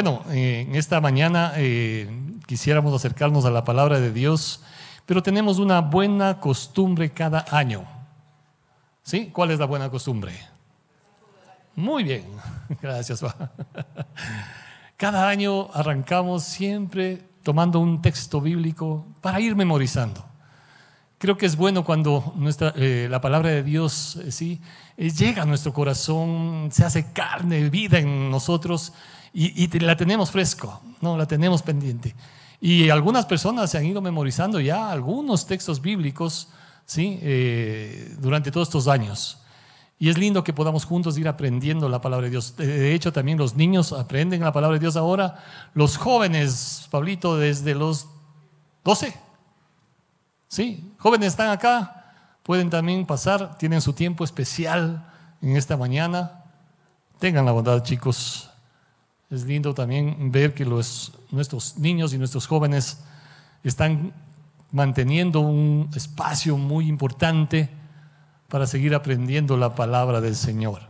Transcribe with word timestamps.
Bueno, 0.00 0.22
eh, 0.30 0.64
en 0.68 0.76
esta 0.76 1.00
mañana 1.00 1.54
eh, 1.56 2.08
quisiéramos 2.46 2.94
acercarnos 2.94 3.44
a 3.46 3.50
la 3.50 3.64
palabra 3.64 3.98
de 3.98 4.12
Dios, 4.12 4.62
pero 5.06 5.24
tenemos 5.24 5.58
una 5.58 5.80
buena 5.80 6.38
costumbre 6.38 7.10
cada 7.10 7.44
año. 7.50 7.84
¿Sí? 9.02 9.30
¿Cuál 9.32 9.50
es 9.50 9.58
la 9.58 9.66
buena 9.66 9.90
costumbre? 9.90 10.38
Muy 11.74 12.04
bien, 12.04 12.26
gracias. 12.80 13.24
Cada 14.96 15.28
año 15.28 15.68
arrancamos 15.74 16.44
siempre 16.44 17.20
tomando 17.42 17.80
un 17.80 18.00
texto 18.00 18.40
bíblico 18.40 19.04
para 19.20 19.40
ir 19.40 19.56
memorizando. 19.56 20.24
Creo 21.18 21.36
que 21.36 21.46
es 21.46 21.56
bueno 21.56 21.82
cuando 21.82 22.34
nuestra, 22.36 22.72
eh, 22.76 23.08
la 23.10 23.20
palabra 23.20 23.50
de 23.50 23.64
Dios 23.64 24.20
sí, 24.30 24.60
llega 24.96 25.42
a 25.42 25.44
nuestro 25.44 25.72
corazón, 25.72 26.68
se 26.70 26.84
hace 26.84 27.12
carne, 27.12 27.68
vida 27.68 27.98
en 27.98 28.30
nosotros 28.30 28.92
y, 29.32 29.66
la 29.80 29.96
tenemos 29.96 30.30
fresco, 30.30 30.80
no, 31.00 31.16
la 31.16 31.26
tenemos 31.26 31.62
pendiente. 31.62 32.14
Y 32.60 32.90
algunas 32.90 33.26
personas 33.26 33.70
se 33.70 33.78
han 33.78 33.86
ido 33.86 34.00
memorizando 34.00 34.60
ya 34.60 34.90
algunos 34.90 35.46
textos 35.46 35.80
bíblicos 35.80 36.48
¿sí? 36.84 37.18
Eh, 37.22 38.16
durante 38.18 38.50
todos 38.50 38.68
estos 38.68 38.88
años. 38.88 39.38
Y 40.00 40.08
es 40.08 40.18
lindo 40.18 40.44
que 40.44 40.52
podamos 40.52 40.84
juntos 40.84 41.18
ir 41.18 41.28
aprendiendo 41.28 41.88
la 41.88 42.00
palabra 42.00 42.26
de 42.26 42.30
Dios. 42.30 42.56
De 42.56 42.94
hecho, 42.94 43.12
también 43.12 43.36
los 43.36 43.56
niños 43.56 43.92
aprenden 43.92 44.40
la 44.40 44.52
palabra 44.52 44.74
de 44.74 44.80
Dios 44.80 44.96
ahora. 44.96 45.44
Los 45.74 45.96
jóvenes, 45.96 46.86
Pablito, 46.90 47.36
desde 47.36 47.74
los 47.74 48.06
12. 48.84 49.12
Sí, 50.46 50.94
jóvenes 50.98 51.28
están 51.28 51.50
acá, 51.50 52.14
pueden 52.42 52.70
también 52.70 53.04
pasar, 53.04 53.58
tienen 53.58 53.80
su 53.80 53.92
tiempo 53.92 54.24
especial 54.24 55.04
en 55.42 55.56
esta 55.56 55.76
mañana. 55.76 56.44
Tengan 57.18 57.44
la 57.44 57.52
bondad, 57.52 57.82
chicos, 57.82 58.50
es 59.30 59.44
lindo 59.44 59.74
también 59.74 60.32
ver 60.32 60.54
que 60.54 60.64
nuestros 60.64 61.76
niños 61.76 62.14
y 62.14 62.18
nuestros 62.18 62.46
jóvenes 62.46 63.02
están 63.62 64.12
manteniendo 64.72 65.40
un 65.40 65.90
espacio 65.94 66.56
muy 66.56 66.88
importante 66.88 67.68
para 68.48 68.66
seguir 68.66 68.94
aprendiendo 68.94 69.56
la 69.56 69.74
palabra 69.74 70.20
del 70.20 70.34
Señor. 70.34 70.80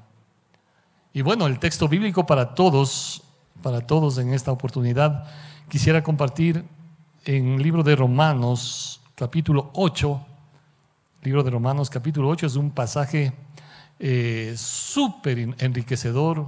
Y 1.12 1.22
bueno, 1.22 1.46
el 1.46 1.58
texto 1.58 1.88
bíblico 1.88 2.26
para 2.26 2.54
todos, 2.54 3.22
para 3.62 3.80
todos 3.80 4.18
en 4.18 4.32
esta 4.32 4.52
oportunidad, 4.52 5.24
quisiera 5.68 6.04
compartir 6.04 6.64
en 7.24 7.54
el 7.54 7.62
libro 7.62 7.82
de 7.82 7.96
Romanos, 7.96 9.00
capítulo 9.16 9.70
8. 9.74 10.26
libro 11.22 11.42
de 11.42 11.50
Romanos, 11.50 11.90
capítulo 11.90 12.28
8 12.28 12.46
es 12.46 12.54
un 12.54 12.70
pasaje 12.70 13.32
eh, 13.98 14.54
súper 14.56 15.38
enriquecedor, 15.58 16.46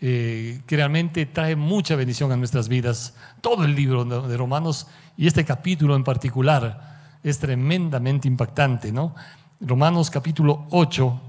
eh, 0.00 0.60
que 0.64 0.76
realmente 0.76 1.26
trae 1.26 1.56
mucha 1.56 1.96
bendición 1.96 2.30
a 2.30 2.36
nuestras 2.36 2.68
vidas. 2.68 3.14
Todo 3.40 3.64
el 3.64 3.74
libro 3.74 4.04
de 4.04 4.36
Romanos 4.36 4.86
y 5.16 5.26
este 5.26 5.44
capítulo 5.44 5.96
en 5.96 6.04
particular 6.04 7.18
es 7.24 7.40
tremendamente 7.40 8.28
impactante, 8.28 8.92
¿no? 8.92 9.16
Romanos 9.60 10.08
capítulo 10.08 10.66
8. 10.70 11.20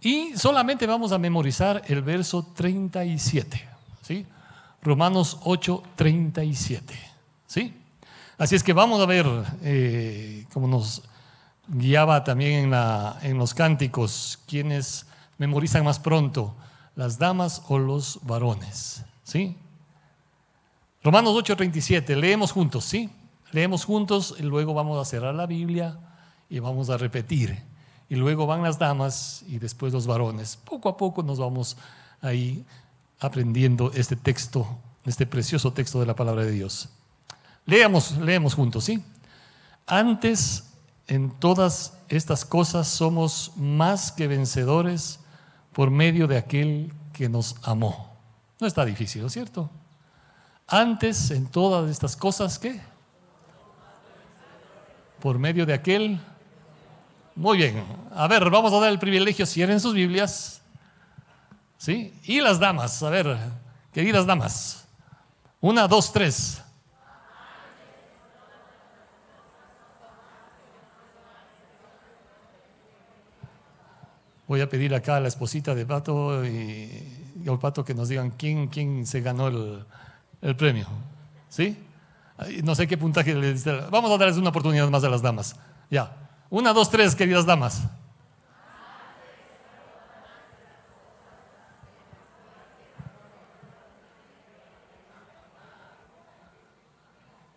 Y 0.00 0.32
solamente 0.34 0.86
vamos 0.86 1.12
a 1.12 1.18
memorizar 1.18 1.82
el 1.88 2.00
verso 2.00 2.54
37, 2.54 3.68
¿sí? 4.00 4.24
Romanos 4.80 5.38
8, 5.44 5.82
37, 5.96 6.94
¿sí? 7.46 7.74
Así 8.38 8.54
es 8.54 8.62
que 8.62 8.72
vamos 8.72 8.98
a 9.02 9.04
ver 9.04 9.26
eh, 9.62 10.46
cómo 10.54 10.66
nos 10.66 11.02
guiaba 11.68 12.24
también 12.24 12.72
en, 12.72 13.28
en 13.30 13.36
los 13.36 13.52
cánticos, 13.52 14.38
quienes 14.46 15.04
memorizan 15.36 15.84
más 15.84 15.98
pronto 15.98 16.56
las 16.96 17.18
damas 17.18 17.62
o 17.68 17.78
los 17.78 18.18
varones. 18.22 19.04
¿Sí? 19.22 19.56
Romanos 21.04 21.34
8:37, 21.36 22.16
leemos 22.16 22.50
juntos, 22.50 22.84
¿sí? 22.84 23.10
Leemos 23.52 23.84
juntos 23.84 24.34
y 24.38 24.42
luego 24.42 24.74
vamos 24.74 25.00
a 25.00 25.08
cerrar 25.08 25.34
la 25.34 25.46
Biblia 25.46 25.98
y 26.50 26.58
vamos 26.58 26.90
a 26.90 26.96
repetir. 26.96 27.62
Y 28.08 28.16
luego 28.16 28.46
van 28.46 28.62
las 28.62 28.78
damas 28.78 29.44
y 29.46 29.58
después 29.58 29.92
los 29.92 30.06
varones. 30.06 30.56
Poco 30.56 30.88
a 30.88 30.96
poco 30.96 31.22
nos 31.22 31.38
vamos 31.38 31.76
ahí 32.20 32.64
aprendiendo 33.20 33.92
este 33.94 34.16
texto, 34.16 34.66
este 35.04 35.26
precioso 35.26 35.72
texto 35.72 36.00
de 36.00 36.06
la 36.06 36.16
palabra 36.16 36.44
de 36.44 36.50
Dios. 36.50 36.88
Leamos, 37.66 38.12
leemos 38.18 38.54
juntos, 38.54 38.84
¿sí? 38.84 39.02
Antes 39.86 40.64
en 41.08 41.30
todas 41.30 41.94
estas 42.08 42.44
cosas 42.44 42.88
somos 42.88 43.52
más 43.56 44.12
que 44.12 44.28
vencedores 44.28 45.20
por 45.76 45.90
medio 45.90 46.26
de 46.26 46.38
aquel 46.38 46.90
que 47.12 47.28
nos 47.28 47.54
amó. 47.62 48.16
No 48.58 48.66
está 48.66 48.82
difícil, 48.82 49.20
¿no 49.20 49.26
es 49.26 49.34
cierto? 49.34 49.70
Antes, 50.66 51.30
en 51.30 51.48
todas 51.48 51.90
estas 51.90 52.16
cosas, 52.16 52.58
¿qué? 52.58 52.80
Por 55.20 55.38
medio 55.38 55.66
de 55.66 55.74
aquel. 55.74 56.18
Muy 57.34 57.58
bien. 57.58 57.84
A 58.14 58.26
ver, 58.26 58.48
vamos 58.48 58.72
a 58.72 58.80
dar 58.80 58.90
el 58.90 58.98
privilegio, 58.98 59.44
cierren 59.44 59.78
sus 59.78 59.92
Biblias. 59.92 60.62
¿Sí? 61.76 62.18
Y 62.24 62.40
las 62.40 62.58
damas, 62.58 63.02
a 63.02 63.10
ver, 63.10 63.36
queridas 63.92 64.24
damas. 64.24 64.88
Una, 65.60 65.86
dos, 65.86 66.10
tres. 66.10 66.62
Voy 74.48 74.60
a 74.60 74.68
pedir 74.68 74.94
acá 74.94 75.16
a 75.16 75.20
la 75.20 75.28
esposita 75.28 75.74
de 75.74 75.84
Pato 75.84 76.44
y, 76.44 76.88
al 77.48 77.58
Pato 77.58 77.84
que 77.84 77.94
nos 77.94 78.08
digan 78.08 78.30
quién, 78.30 78.68
quién 78.68 79.04
se 79.06 79.20
ganó 79.20 79.48
el, 79.48 80.56
premio. 80.56 80.86
¿Sí? 81.48 81.76
No 82.62 82.74
sé 82.74 82.86
qué 82.86 82.96
puntaje 82.96 83.34
le 83.34 83.54
dice. 83.54 83.72
Vamos 83.90 84.10
a 84.10 84.18
darles 84.18 84.36
una 84.36 84.50
oportunidad 84.50 84.88
más 84.88 85.02
a 85.02 85.08
las 85.08 85.22
damas. 85.22 85.56
Ya. 85.90 86.12
Una, 86.48 86.72
dos, 86.72 86.90
tres, 86.90 87.16
queridas 87.16 87.44
damas. 87.44 87.82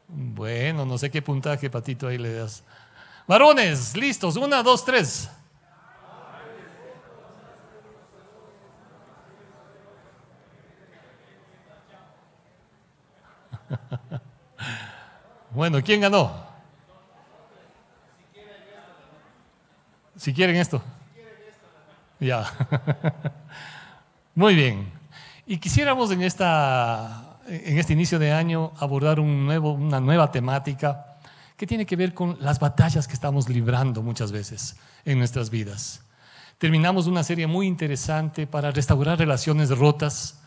Bueno, 0.07 0.85
no 0.85 0.97
sé 0.97 1.11
qué 1.11 1.21
puntaje, 1.21 1.69
Patito, 1.69 2.07
ahí 2.07 2.17
le 2.17 2.33
das. 2.33 2.63
Varones, 3.27 3.95
listos. 3.95 4.38
Una, 4.38 4.63
dos, 4.63 4.83
tres. 4.83 5.29
bueno, 15.52 15.81
¿quién 15.84 16.02
ganó? 16.02 16.50
Si 20.16 20.34
quieren 20.34 20.56
esto. 20.57 20.81
Ya. 22.19 22.46
Muy 24.35 24.53
bien. 24.53 24.91
Y 25.46 25.57
quisiéramos 25.57 26.12
en, 26.12 26.22
esta, 26.22 27.40
en 27.47 27.78
este 27.78 27.94
inicio 27.94 28.19
de 28.19 28.31
año 28.31 28.74
abordar 28.78 29.19
un 29.19 29.46
nuevo, 29.46 29.72
una 29.72 30.00
nueva 30.00 30.30
temática 30.31 31.18
que 31.56 31.66
tiene 31.66 31.86
que 31.86 31.96
ver 31.96 32.13
con 32.13 32.38
las 32.40 32.59
batallas 32.59 33.07
que 33.07 33.13
estamos 33.13 33.50
librando 33.50 34.01
muchas 34.01 34.31
veces 34.31 34.75
en 35.06 35.18
nuestras 35.18 35.50
vidas. 35.50 36.01
Terminamos 36.57 37.07
una 37.07 37.24
serie 37.24 37.47
muy 37.47 37.68
interesante 37.68 38.46
para 38.46 38.72
restaurar 38.72 39.18
relaciones 39.18 39.69
rotas, 39.69 40.40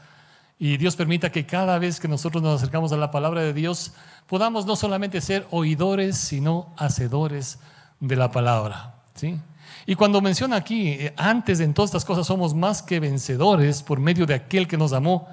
y 0.64 0.76
Dios 0.76 0.94
permita 0.94 1.32
que 1.32 1.44
cada 1.44 1.76
vez 1.80 1.98
que 1.98 2.06
nosotros 2.06 2.40
nos 2.40 2.62
acercamos 2.62 2.92
a 2.92 2.96
la 2.96 3.10
palabra 3.10 3.40
de 3.40 3.52
Dios, 3.52 3.94
podamos 4.28 4.64
no 4.64 4.76
solamente 4.76 5.20
ser 5.20 5.44
oidores, 5.50 6.16
sino 6.16 6.72
hacedores 6.76 7.58
de 7.98 8.14
la 8.14 8.30
palabra. 8.30 8.94
¿sí? 9.16 9.40
Y 9.86 9.96
cuando 9.96 10.20
menciona 10.20 10.54
aquí, 10.54 10.90
eh, 10.90 11.14
antes 11.16 11.58
de 11.58 11.66
todas 11.66 11.88
estas 11.88 12.04
cosas 12.04 12.28
somos 12.28 12.54
más 12.54 12.80
que 12.80 13.00
vencedores 13.00 13.82
por 13.82 13.98
medio 13.98 14.24
de 14.24 14.34
aquel 14.34 14.68
que 14.68 14.76
nos 14.76 14.92
amó, 14.92 15.26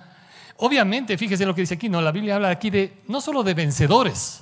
obviamente, 0.58 1.16
fíjese 1.16 1.46
lo 1.46 1.54
que 1.54 1.62
dice 1.62 1.76
aquí, 1.76 1.90
¿no? 1.90 2.02
la 2.02 2.12
Biblia 2.12 2.38
habla 2.38 2.50
aquí 2.50 2.72
de 2.72 2.98
no 3.08 3.22
solo 3.22 3.44
de 3.44 3.54
vencedores, 3.54 4.42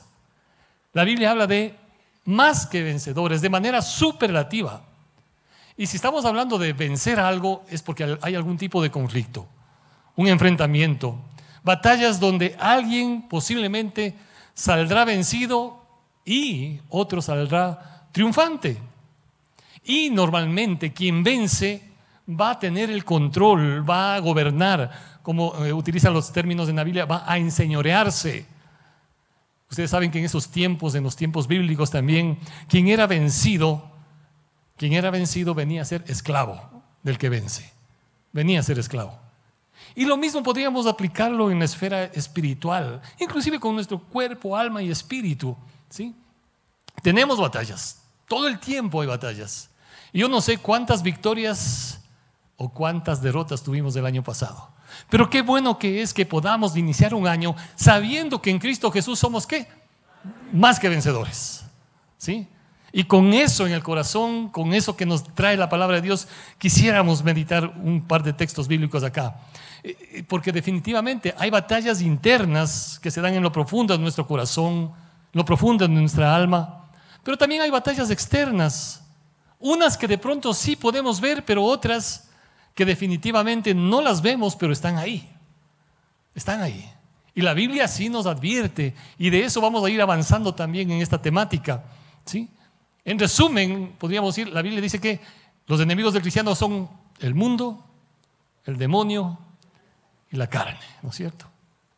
la 0.93 1.03
Biblia 1.03 1.31
habla 1.31 1.47
de 1.47 1.75
más 2.23 2.65
que 2.65 2.81
vencedores, 2.81 3.41
de 3.41 3.49
manera 3.49 3.81
superlativa. 3.81 4.83
Y 5.75 5.87
si 5.87 5.97
estamos 5.97 6.23
hablando 6.23 6.57
de 6.57 6.71
vencer 6.71 7.19
algo, 7.19 7.65
es 7.69 7.81
porque 7.81 8.17
hay 8.21 8.35
algún 8.35 8.57
tipo 8.57 8.81
de 8.81 8.89
conflicto 8.89 9.49
un 10.17 10.27
enfrentamiento, 10.27 11.17
batallas 11.63 12.19
donde 12.19 12.55
alguien 12.59 13.27
posiblemente 13.29 14.15
saldrá 14.53 15.05
vencido 15.05 15.85
y 16.25 16.81
otro 16.89 17.21
saldrá 17.21 18.07
triunfante. 18.11 18.77
Y 19.85 20.09
normalmente 20.09 20.91
quien 20.91 21.23
vence 21.23 21.81
va 22.27 22.51
a 22.51 22.59
tener 22.59 22.89
el 22.89 23.05
control, 23.05 23.89
va 23.89 24.15
a 24.15 24.19
gobernar, 24.19 25.19
como 25.21 25.53
eh, 25.63 25.71
utilizan 25.71 26.13
los 26.13 26.33
términos 26.33 26.67
de 26.67 26.73
la 26.73 26.83
Biblia, 26.83 27.05
va 27.05 27.23
a 27.25 27.37
enseñorearse. 27.37 28.45
Ustedes 29.69 29.91
saben 29.91 30.09
que 30.09 30.19
en 30.19 30.25
esos 30.25 30.49
tiempos, 30.49 30.95
en 30.95 31.03
los 31.03 31.15
tiempos 31.15 31.47
bíblicos 31.47 31.91
también, 31.91 32.39
quien 32.67 32.87
era 32.87 33.05
vencido, 33.05 33.91
quien 34.77 34.93
era 34.93 35.11
vencido 35.11 35.53
venía 35.53 35.83
a 35.83 35.85
ser 35.85 36.03
esclavo 36.07 36.83
del 37.03 37.17
que 37.17 37.29
vence, 37.29 37.71
venía 38.33 38.61
a 38.61 38.63
ser 38.63 38.79
esclavo. 38.79 39.26
Y 39.95 40.05
lo 40.05 40.17
mismo 40.17 40.43
podríamos 40.43 40.85
aplicarlo 40.85 41.49
en 41.51 41.59
la 41.59 41.65
esfera 41.65 42.05
espiritual, 42.05 43.01
inclusive 43.19 43.59
con 43.59 43.75
nuestro 43.75 43.99
cuerpo, 43.99 44.55
alma 44.55 44.81
y 44.81 44.91
espíritu. 44.91 45.55
¿sí? 45.89 46.15
Tenemos 47.01 47.39
batallas, 47.39 48.01
todo 48.27 48.47
el 48.47 48.59
tiempo 48.59 49.01
hay 49.01 49.07
batallas. 49.07 49.69
Yo 50.13 50.29
no 50.29 50.41
sé 50.41 50.57
cuántas 50.57 51.03
victorias 51.03 52.01
o 52.57 52.69
cuántas 52.69 53.21
derrotas 53.21 53.63
tuvimos 53.63 53.95
el 53.95 54.05
año 54.05 54.23
pasado. 54.23 54.71
Pero 55.09 55.29
qué 55.29 55.41
bueno 55.41 55.77
que 55.77 56.01
es 56.01 56.13
que 56.13 56.25
podamos 56.25 56.75
iniciar 56.75 57.13
un 57.13 57.27
año 57.27 57.55
sabiendo 57.75 58.41
que 58.41 58.49
en 58.49 58.59
Cristo 58.59 58.91
Jesús 58.91 59.19
somos 59.19 59.45
qué? 59.45 59.67
Más 60.51 60.79
que 60.79 60.89
vencedores. 60.89 61.63
¿Sí? 62.17 62.47
Y 62.91 63.03
con 63.03 63.33
eso 63.33 63.67
en 63.67 63.73
el 63.73 63.83
corazón, 63.83 64.49
con 64.49 64.73
eso 64.73 64.95
que 64.95 65.05
nos 65.05 65.23
trae 65.35 65.57
la 65.57 65.69
palabra 65.69 65.97
de 65.97 66.01
Dios, 66.01 66.27
quisiéramos 66.57 67.23
meditar 67.23 67.73
un 67.83 68.01
par 68.01 68.23
de 68.23 68.33
textos 68.33 68.67
bíblicos 68.67 69.03
acá. 69.03 69.35
Eh, 69.83 69.97
eh, 70.11 70.23
porque 70.27 70.51
definitivamente 70.51 71.35
hay 71.37 71.49
batallas 71.49 72.01
internas 72.01 72.99
que 73.01 73.11
se 73.11 73.21
dan 73.21 73.33
en 73.33 73.43
lo 73.43 73.51
profundo 73.51 73.93
de 73.93 73.99
nuestro 73.99 74.25
corazón, 74.25 74.91
lo 75.33 75.45
profundo 75.45 75.87
de 75.87 75.93
nuestra 75.93 76.35
alma, 76.35 76.89
pero 77.23 77.37
también 77.37 77.61
hay 77.61 77.69
batallas 77.69 78.09
externas. 78.09 79.03
Unas 79.59 79.97
que 79.97 80.07
de 80.07 80.17
pronto 80.17 80.53
sí 80.53 80.75
podemos 80.75 81.19
ver, 81.19 81.43
pero 81.43 81.63
otras 81.63 82.29
que 82.73 82.85
definitivamente 82.85 83.73
no 83.73 84.01
las 84.01 84.21
vemos, 84.21 84.55
pero 84.55 84.71
están 84.71 84.97
ahí. 84.97 85.29
Están 86.33 86.61
ahí. 86.61 86.89
Y 87.33 87.41
la 87.41 87.53
Biblia 87.53 87.87
sí 87.87 88.09
nos 88.09 88.25
advierte, 88.25 88.95
y 89.17 89.29
de 89.29 89.43
eso 89.43 89.61
vamos 89.61 89.83
a 89.83 89.89
ir 89.89 90.01
avanzando 90.01 90.55
también 90.55 90.89
en 90.91 91.01
esta 91.01 91.21
temática. 91.21 91.83
¿sí? 92.25 92.49
En 93.07 93.17
resumen, 93.17 93.95
podríamos 93.97 94.35
decir, 94.35 94.53
la 94.53 94.61
Biblia 94.61 94.81
dice 94.81 94.99
que 94.99 95.21
los 95.65 95.79
enemigos 95.79 96.11
del 96.11 96.21
cristiano 96.21 96.53
son 96.55 96.89
el 97.21 97.33
mundo, 97.33 97.81
el 98.65 98.77
demonio 98.77 99.39
y 100.29 100.35
la 100.35 100.47
carne, 100.47 100.85
¿no 101.01 101.11
es 101.11 101.15
cierto? 101.15 101.45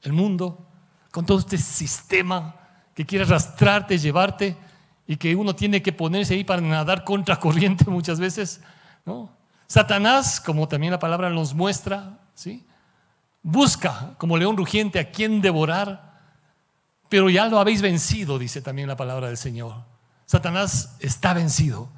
El 0.03 0.13
mundo, 0.13 0.67
con 1.09 1.25
todo 1.25 1.39
este 1.39 1.57
sistema 1.57 2.55
que 2.93 3.07
quiere 3.07 3.25
arrastrarte, 3.25 3.97
llevarte, 3.97 4.55
y 5.07 5.17
que 5.17 5.35
uno 5.35 5.55
tiene 5.55 5.81
que 5.81 5.91
ponerse 5.91 6.35
ahí 6.35 6.43
para 6.43 6.61
nadar 6.61 7.03
contra 7.03 7.39
corriente 7.39 7.85
muchas 7.87 8.19
veces, 8.19 8.61
¿no? 9.03 9.31
Satanás, 9.65 10.39
como 10.39 10.67
también 10.67 10.91
la 10.91 10.99
palabra 10.99 11.31
nos 11.31 11.55
muestra, 11.55 12.19
¿sí? 12.35 12.63
busca 13.41 14.13
como 14.19 14.37
león 14.37 14.55
rugiente 14.55 14.99
a 14.99 15.09
quien 15.09 15.41
devorar, 15.41 16.19
pero 17.09 17.31
ya 17.31 17.47
lo 17.47 17.57
habéis 17.57 17.81
vencido, 17.81 18.37
dice 18.37 18.61
también 18.61 18.87
la 18.87 18.95
palabra 18.95 19.25
del 19.25 19.37
Señor. 19.37 19.88
Satanás 20.29 20.95
está 20.99 21.33
vencido. 21.33 21.89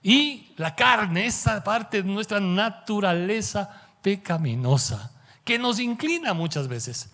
Y 0.00 0.52
la 0.56 0.76
carne, 0.76 1.26
esa 1.26 1.64
parte 1.64 2.04
de 2.04 2.08
nuestra 2.08 2.38
naturaleza 2.38 3.68
pecaminosa, 4.00 5.10
que 5.42 5.58
nos 5.58 5.80
inclina 5.80 6.32
muchas 6.32 6.68
veces. 6.68 7.10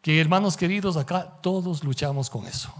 Que 0.00 0.20
hermanos 0.20 0.56
queridos, 0.56 0.96
acá 0.96 1.40
todos 1.42 1.82
luchamos 1.82 2.30
con 2.30 2.46
eso. 2.46 2.72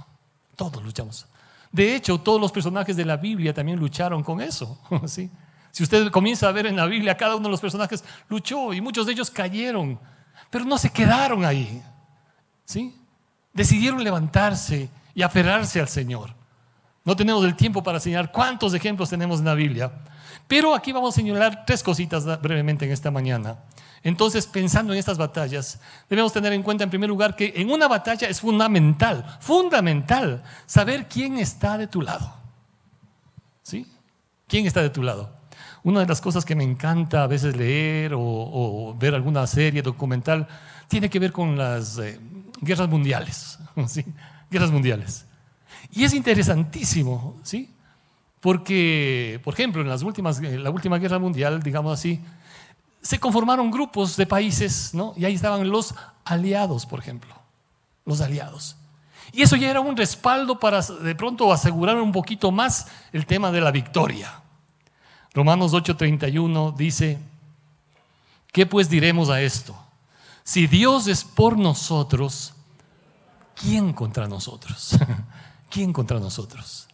Todos 0.55 0.81
luchamos. 0.81 1.27
De 1.73 1.97
hecho, 1.97 2.21
todos 2.21 2.41
los 2.41 2.53
personajes 2.53 2.95
de 2.95 3.05
la 3.05 3.17
Biblia 3.17 3.53
también 3.53 3.81
lucharon 3.81 4.23
con 4.23 4.41
eso. 4.41 4.81
¿sí? 5.09 5.29
Si 5.73 5.83
usted 5.83 6.13
comienza 6.13 6.47
a 6.47 6.53
ver 6.53 6.67
en 6.67 6.77
la 6.77 6.87
Biblia, 6.87 7.17
cada 7.17 7.35
uno 7.35 7.49
de 7.49 7.51
los 7.51 7.61
personajes 7.61 8.05
luchó 8.29 8.73
y 8.73 8.81
muchos 8.81 9.07
de 9.07 9.15
ellos 9.15 9.29
cayeron, 9.29 9.99
pero 10.51 10.65
no 10.65 10.79
se 10.79 10.91
quedaron 10.91 11.45
ahí. 11.45 11.83
¿Sí? 12.65 12.95
Decidieron 13.53 14.05
levantarse 14.05 14.89
y 15.17 15.23
aferrarse 15.23 15.81
al 15.81 15.89
Señor. 15.89 16.38
No 17.09 17.17
tenemos 17.17 17.43
el 17.47 17.57
tiempo 17.57 17.83
para 17.83 18.01
señalar 18.01 18.31
cuántos 18.31 18.75
ejemplos 18.75 19.09
tenemos 19.09 19.39
en 19.39 19.47
la 19.47 19.55
Biblia, 19.55 19.91
pero 20.47 20.75
aquí 20.75 20.93
vamos 20.93 21.15
a 21.15 21.17
señalar 21.17 21.65
tres 21.65 21.83
cositas 21.83 22.27
brevemente 22.43 22.85
en 22.85 22.93
esta 22.93 23.11
mañana. 23.11 23.61
Entonces, 24.03 24.47
pensando 24.47 24.93
en 24.93 24.99
estas 24.99 25.17
batallas, 25.17 25.81
debemos 26.11 26.35
tener 26.35 26.53
en 26.53 26.63
cuenta 26.63 26.85
en 26.85 26.91
primer 26.91 27.09
lugar 27.09 27.35
que 27.35 27.55
en 27.57 27.71
una 27.71 27.89
batalla 27.89 28.29
es 28.29 28.43
fundamental, 28.43 29.25
fundamental, 29.41 30.43
saber 30.67 31.09
quién 31.09 31.39
está 31.39 31.79
de 31.79 31.87
tu 31.87 32.03
lado. 32.03 32.31
¿Sí? 33.63 33.87
¿Quién 34.47 34.67
está 34.67 34.83
de 34.83 34.91
tu 34.91 35.03
lado? 35.03 35.35
Una 35.85 36.01
de 36.01 36.07
las 36.07 36.21
cosas 36.21 36.45
que 36.45 36.55
me 36.55 36.65
encanta 36.65 37.23
a 37.23 37.27
veces 37.27 37.57
leer 37.57 38.13
o, 38.15 38.95
ver 38.99 39.15
alguna 39.15 39.47
serie 39.47 39.81
documental 39.81 40.47
tiene 40.89 41.09
que 41.09 41.19
ver 41.19 41.33
con 41.33 41.57
las 41.57 41.97
eh, 41.97 42.21
guerras 42.61 42.91
mundiales, 42.91 43.59
¿sí? 43.87 44.05
Guerras 44.51 44.71
mundiales. 44.71 45.25
Y 45.91 46.05
es 46.05 46.15
interesantísimo, 46.15 47.39
¿sí? 47.43 47.71
Porque, 48.41 49.41
por 49.43 49.55
ejemplo, 49.55 49.83
en 49.83 49.89
las 49.89 50.03
últimas, 50.03 50.41
la 50.41 50.71
última 50.71 50.99
guerra 50.99 51.19
mundial, 51.19 51.63
digamos 51.63 51.99
así, 51.99 52.21
se 53.01 53.19
conformaron 53.19 53.71
grupos 53.71 54.17
de 54.17 54.27
países, 54.27 54.95
¿no? 54.95 55.15
Y 55.17 55.25
ahí 55.25 55.35
estaban 55.35 55.69
los 55.69 55.95
aliados, 56.25 56.87
por 56.87 57.01
ejemplo, 57.01 57.35
los 58.05 58.21
aliados. 58.21 58.77
Y 59.33 59.43
eso 59.43 59.57
ya 59.57 59.71
era 59.71 59.81
un 59.81 59.97
respaldo 59.97 60.59
para 60.59 60.83
de 60.83 61.15
pronto 61.15 61.53
asegurar 61.53 61.97
un 62.01 62.13
poquito 62.13 62.51
más 62.51 62.87
el 63.13 63.27
tema 63.27 63.51
de 63.51 63.61
la 63.61 63.71
victoria. 63.71 64.43
Romanos 65.35 65.73
8:31 65.73 66.75
dice, 66.77 67.19
¿qué 68.53 68.67
pues 68.67 68.89
diremos 68.89 69.29
a 69.29 69.41
esto? 69.43 69.77
Si 70.45 70.67
Dios 70.67 71.07
es 71.09 71.25
por 71.25 71.59
nosotros, 71.59 72.55
¿quién 73.55 73.93
contra 73.93 74.27
nosotros? 74.27 74.97
¿Quién 75.71 75.93
contra 75.93 76.19
nosotros? 76.19 76.89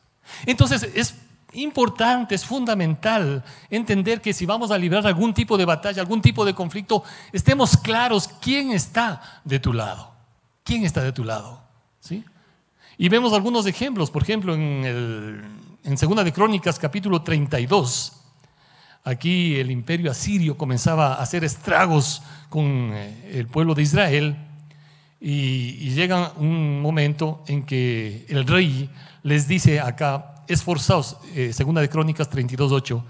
Entonces 0.47 0.89
es 0.95 1.15
importante, 1.53 2.35
es 2.35 2.45
fundamental 2.45 3.45
entender 3.71 4.21
que 4.21 4.33
si 4.33 4.47
vamos 4.47 4.71
a 4.71 4.79
librar 4.79 5.07
algún 5.07 5.33
tipo 5.33 5.57
de 5.57 5.65
batalla, 5.65 6.01
algún 6.01 6.21
tipo 6.21 6.45
de 6.45 6.55
conflicto, 6.55 7.05
estemos 7.33 7.77
claros 7.77 8.29
quién 8.41 8.73
está 8.73 9.41
de 9.45 9.61
tu 9.61 9.73
lado. 9.73 10.13
¿Quién 10.63 10.85
está 10.85 11.03
de 11.03 11.13
tu 11.13 11.25
lado? 11.25 11.61
¿Sí? 12.01 12.25
Y 12.97 13.09
vemos 13.09 13.33
algunos 13.33 13.67
ejemplos, 13.67 14.11
por 14.11 14.23
ejemplo, 14.23 14.55
en, 14.55 14.85
el, 14.85 15.45
en 15.85 15.99
Segunda 15.99 16.25
de 16.25 16.33
Crónicas 16.33 16.79
capítulo 16.79 17.23
32, 17.23 18.25
Aquí 19.07 19.57
el 19.57 19.71
imperio 19.71 20.11
asirio 20.11 20.57
comenzaba 20.57 21.15
a 21.15 21.23
hacer 21.23 21.45
estragos 21.45 22.23
con 22.49 22.91
eh, 22.95 23.33
el 23.39 23.47
pueblo 23.49 23.75
de 23.75 23.83
Israel 23.83 24.35
y, 25.21 25.91
llega 25.91 26.33
un 26.37 26.81
momento 26.81 27.43
en 27.47 27.65
que 27.65 28.27
el 28.29 28.47
rey 28.47 28.91
les 29.23 29.49
dice 29.49 29.81
acá, 29.81 30.45
esforzaos, 30.49 31.17
eh, 31.35 31.53
segunda 31.53 31.81
de 31.81 31.89
Crónicas 31.89 32.31
32.8, 32.31 33.03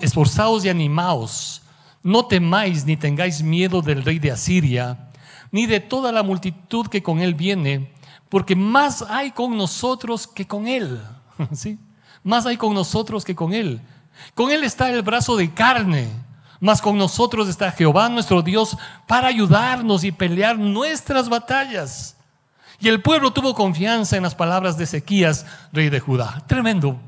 esforzaos 0.00 0.64
y 0.64 0.68
animaos, 0.68 1.62
no 2.02 2.26
temáis 2.26 2.86
ni 2.86 2.96
tengáis 2.96 3.42
miedo 3.42 3.82
del 3.82 4.02
rey 4.02 4.18
de 4.18 4.30
Asiria, 4.30 5.10
ni 5.50 5.66
de 5.66 5.80
toda 5.80 6.12
la 6.12 6.22
multitud 6.22 6.86
que 6.86 7.02
con 7.02 7.20
él 7.20 7.34
viene, 7.34 7.92
porque 8.28 8.56
más 8.56 9.02
hay 9.02 9.32
con 9.32 9.56
nosotros 9.56 10.26
que 10.26 10.46
con 10.46 10.66
él. 10.66 11.00
¿Sí? 11.52 11.78
Más 12.22 12.46
hay 12.46 12.56
con 12.56 12.74
nosotros 12.74 13.24
que 13.24 13.34
con 13.34 13.52
él. 13.52 13.80
Con 14.34 14.50
Él 14.50 14.64
está 14.64 14.90
el 14.90 15.02
brazo 15.02 15.36
de 15.36 15.52
carne, 15.52 16.08
mas 16.60 16.82
con 16.82 16.96
nosotros 16.98 17.48
está 17.48 17.72
Jehová 17.72 18.08
nuestro 18.08 18.42
Dios 18.42 18.76
para 19.06 19.28
ayudarnos 19.28 20.04
y 20.04 20.12
pelear 20.12 20.58
nuestras 20.58 21.28
batallas. 21.28 22.16
Y 22.78 22.88
el 22.88 23.02
pueblo 23.02 23.32
tuvo 23.32 23.54
confianza 23.54 24.16
en 24.16 24.22
las 24.22 24.34
palabras 24.34 24.76
de 24.76 24.84
Ezequías, 24.84 25.46
rey 25.72 25.90
de 25.90 26.00
Judá. 26.00 26.42
Tremendo. 26.46 26.98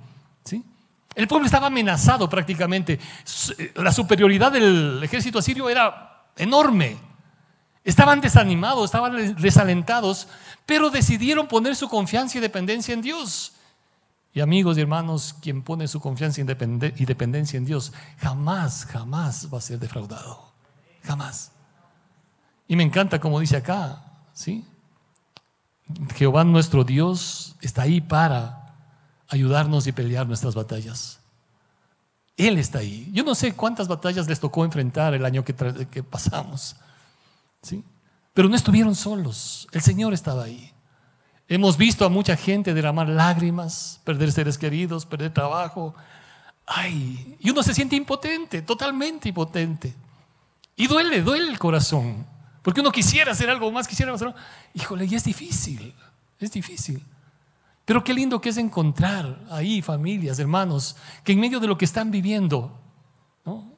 ¿sí? 0.45 0.65
El 1.15 1.29
pueblo 1.29 1.47
estaba 1.47 1.69
amenazado 1.69 2.29
prácticamente. 2.29 2.99
La 3.77 3.93
superioridad 3.93 4.53
del 4.53 5.01
ejército 5.03 5.39
asirio 5.39 5.69
era 5.71 6.25
enorme. 6.37 6.99
Estaban 7.85 8.21
desanimados, 8.21 8.85
estaban 8.85 9.35
desalentados, 9.37 10.29
pero 10.67 10.91
decidieron 10.91 11.49
poner 11.49 11.75
su 11.75 11.89
confianza 11.89 12.39
y 12.39 12.41
dependencia 12.41 12.95
en 12.95 13.03
Dios. 13.03 13.55
Y 14.35 14.41
amigos 14.41 14.79
y 14.79 14.81
hermanos, 14.81 15.35
quien 15.41 15.63
pone 15.63 15.87
su 15.87 16.01
confianza 16.01 16.41
y 16.41 17.05
dependencia 17.05 17.57
en 17.57 17.65
Dios, 17.67 17.93
jamás, 18.19 18.87
jamás 18.87 19.49
va 19.53 19.59
a 19.59 19.61
ser 19.61 19.79
defraudado. 19.79 20.53
Jamás. 21.03 21.53
Y 22.67 22.77
me 22.77 22.83
encanta 22.83 23.21
como 23.21 23.41
dice 23.41 23.57
acá, 23.57 24.03
¿sí? 24.33 24.65
Jehová 26.15 26.45
nuestro 26.45 26.85
Dios 26.85 27.57
está 27.61 27.83
ahí 27.83 28.01
para 28.01 28.75
ayudarnos 29.29 29.87
y 29.87 29.93
pelear 29.93 30.27
nuestras 30.27 30.55
batallas. 30.55 31.21
Él 32.37 32.59
está 32.59 32.79
ahí. 32.79 33.11
Yo 33.13 33.25
no 33.25 33.35
sé 33.35 33.55
cuántas 33.55 33.89
batallas 33.89 34.27
les 34.27 34.41
tocó 34.41 34.65
enfrentar 34.65 35.13
el 35.13 35.27
año 35.27 35.45
que, 35.45 35.55
que 35.91 36.03
pasamos, 36.03 36.77
¿sí? 37.61 37.85
Pero 38.33 38.49
no 38.49 38.57
estuvieron 38.57 38.95
solos. 38.95 39.69
El 39.73 39.83
Señor 39.83 40.15
estaba 40.15 40.45
ahí. 40.45 40.72
Hemos 41.55 41.77
visto 41.77 42.07
a 42.07 42.09
mucha 42.09 42.35
gente 42.35 42.73
derramar 42.73 43.11
lágrimas, 43.11 44.01
perder 44.05 44.33
seres 44.33 44.57
queridos, 44.57 45.05
perder 45.05 45.35
trabajo. 45.35 45.95
Ay, 46.65 47.37
y 47.41 47.51
uno 47.51 47.63
se 47.63 47.75
siente 47.75 47.95
impotente, 47.95 48.63
totalmente 48.63 49.29
impotente. 49.29 49.95
Y 50.77 50.87
duele, 50.87 51.21
duele 51.21 51.51
el 51.51 51.59
corazón. 51.59 52.27
Porque 52.63 52.81
uno 52.81 52.91
quisiera 52.91 53.33
hacer 53.33 53.51
algo 53.51 53.71
más, 53.71 53.87
quisiera 53.87 54.15
hacer 54.15 54.29
algo. 54.29 54.39
Híjole, 54.73 55.05
y 55.05 55.15
es 55.15 55.25
difícil, 55.25 55.95
es 56.39 56.53
difícil. 56.53 57.05
Pero 57.85 58.03
qué 58.03 58.15
lindo 58.15 58.41
que 58.41 58.49
es 58.49 58.57
encontrar 58.57 59.39
ahí 59.51 59.83
familias, 59.83 60.39
hermanos, 60.39 60.97
que 61.23 61.33
en 61.33 61.41
medio 61.41 61.61
de 61.61 61.67
lo 61.67 61.77
que 61.77 61.85
están 61.85 62.11
viviendo, 62.11 62.81
¿no? 63.45 63.75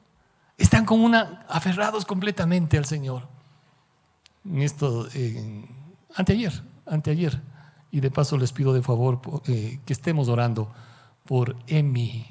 Están 0.57 0.85
con 0.85 1.01
una, 1.01 1.45
aferrados 1.49 2.05
completamente 2.05 2.77
al 2.77 2.85
Señor. 2.85 3.27
Esto, 4.49 5.09
anteayer, 6.15 6.63
anteayer. 6.85 7.54
Y 7.95 8.01
de 8.01 8.11
paso 8.11 8.37
les 8.37 8.51
pido 8.51 8.73
de 8.73 8.81
favor 8.81 9.21
eh, 9.47 9.79
que 9.85 9.93
estemos 9.93 10.27
orando 10.27 10.69
por 11.23 11.55
Emi, 11.65 12.25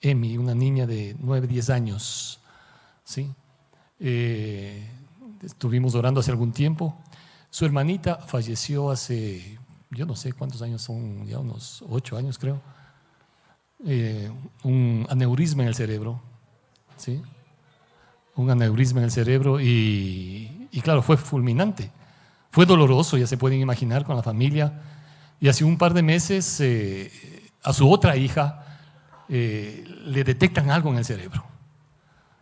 Emi, 0.00 0.38
una 0.38 0.54
niña 0.54 0.86
de 0.86 1.16
9, 1.18 1.48
10 1.48 1.70
años. 1.70 2.38
¿sí? 3.02 3.28
Eh, 3.98 4.88
estuvimos 5.42 5.96
orando 5.96 6.20
hace 6.20 6.30
algún 6.30 6.52
tiempo. 6.52 6.96
Su 7.50 7.64
hermanita 7.64 8.18
falleció 8.18 8.92
hace, 8.92 9.58
yo 9.90 10.06
no 10.06 10.14
sé 10.14 10.32
cuántos 10.32 10.62
años 10.62 10.82
son, 10.82 11.26
ya 11.26 11.40
unos 11.40 11.82
8 11.88 12.16
años 12.16 12.38
creo. 12.38 12.60
Eh, 13.84 14.30
un 14.62 15.08
aneurisma 15.10 15.62
en 15.62 15.70
el 15.70 15.74
cerebro. 15.74 16.22
¿sí? 16.98 17.20
Un 18.36 18.48
aneurisma 18.48 19.00
en 19.00 19.06
el 19.06 19.10
cerebro 19.10 19.60
y, 19.60 20.68
y 20.70 20.80
claro, 20.82 21.02
fue 21.02 21.16
fulminante. 21.16 21.90
Fue 22.54 22.66
doloroso, 22.66 23.18
ya 23.18 23.26
se 23.26 23.36
pueden 23.36 23.60
imaginar, 23.60 24.04
con 24.04 24.14
la 24.14 24.22
familia. 24.22 24.80
Y 25.40 25.48
hace 25.48 25.64
un 25.64 25.76
par 25.76 25.92
de 25.92 26.04
meses 26.04 26.60
eh, 26.60 27.10
a 27.64 27.72
su 27.72 27.90
otra 27.90 28.16
hija 28.16 28.78
eh, 29.28 29.84
le 30.04 30.22
detectan 30.22 30.70
algo 30.70 30.92
en 30.92 30.98
el 30.98 31.04
cerebro. 31.04 31.44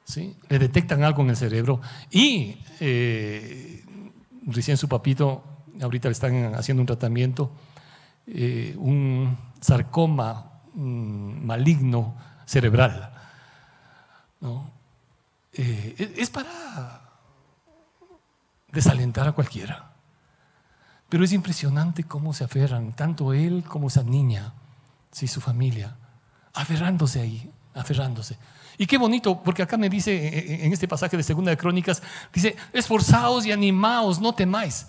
¿sí? 0.05 0.37
Le 0.51 0.59
detectan 0.59 1.03
algo 1.03 1.23
en 1.23 1.31
el 1.31 1.37
cerebro. 1.37 1.81
Y 2.11 2.59
eh, 2.79 3.87
recién 4.49 4.77
su 4.77 4.87
papito, 4.87 5.45
ahorita 5.81 6.09
le 6.09 6.13
están 6.13 6.57
haciendo 6.57 6.83
un 6.83 6.87
tratamiento, 6.89 7.51
un 8.27 9.35
sarcoma 9.63 10.61
mm, 10.75 11.47
maligno 11.47 12.19
cerebral. 12.45 13.15
es 15.55 16.29
para 16.29 17.01
desalentar 18.71 19.29
a 19.29 19.33
cualquiera. 19.33 19.92
Pero 21.13 21.25
es 21.25 21.33
impresionante 21.35 22.05
cómo 22.05 22.33
se 22.33 22.43
aferran, 22.43 22.95
tanto 22.95 23.35
él 23.35 23.65
como 23.69 23.89
esa 23.89 24.03
niña, 24.03 24.55
sí, 25.11 25.29
su 25.29 25.43
familia, 25.43 25.95
aferrándose 26.55 27.21
ahí, 27.21 27.51
aferrándose. 27.75 28.39
Y 28.79 28.87
qué 28.87 28.97
bonito, 28.97 29.43
porque 29.43 29.63
acá 29.63 29.77
me 29.77 29.91
dice 29.91 30.11
eh, 30.11 30.39
eh, 30.39 30.65
en 30.65 30.73
este 30.73 30.89
pasaje 30.89 31.15
de 31.19 31.23
Segunda 31.23 31.51
de 31.51 31.59
Crónicas, 31.59 32.03
dice, 32.33 32.57
esforzaos 32.73 33.45
y 33.45 33.53
animaos, 33.53 34.23
no 34.23 34.35
temáis. 34.35 34.87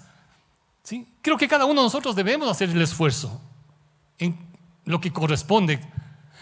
¿Sí? 0.81 1.05
Creo 1.21 1.35
que 1.35 1.49
cada 1.49 1.65
uno 1.65 1.81
de 1.81 1.87
nosotros 1.87 2.15
debemos 2.15 2.49
hacer 2.49 2.69
el 2.69 2.81
esfuerzo 2.81 3.41
en 4.17 4.37
lo 4.85 5.01
que 5.01 5.11
corresponde. 5.11 5.81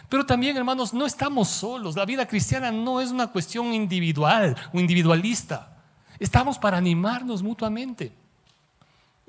Pero 0.09 0.27
también, 0.27 0.57
hermanos, 0.57 0.93
no 0.93 1.07
estamos 1.07 1.47
solos. 1.47 1.95
La 1.95 2.05
vida 2.05 2.27
cristiana 2.27 2.71
no 2.71 3.01
es 3.01 3.09
una 3.09 3.31
cuestión 3.31 3.73
individual 3.73 4.55
o 4.73 4.79
individualista. 4.79 5.75
Estamos 6.19 6.59
para 6.59 6.77
animarnos 6.77 7.41
mutuamente. 7.41 8.20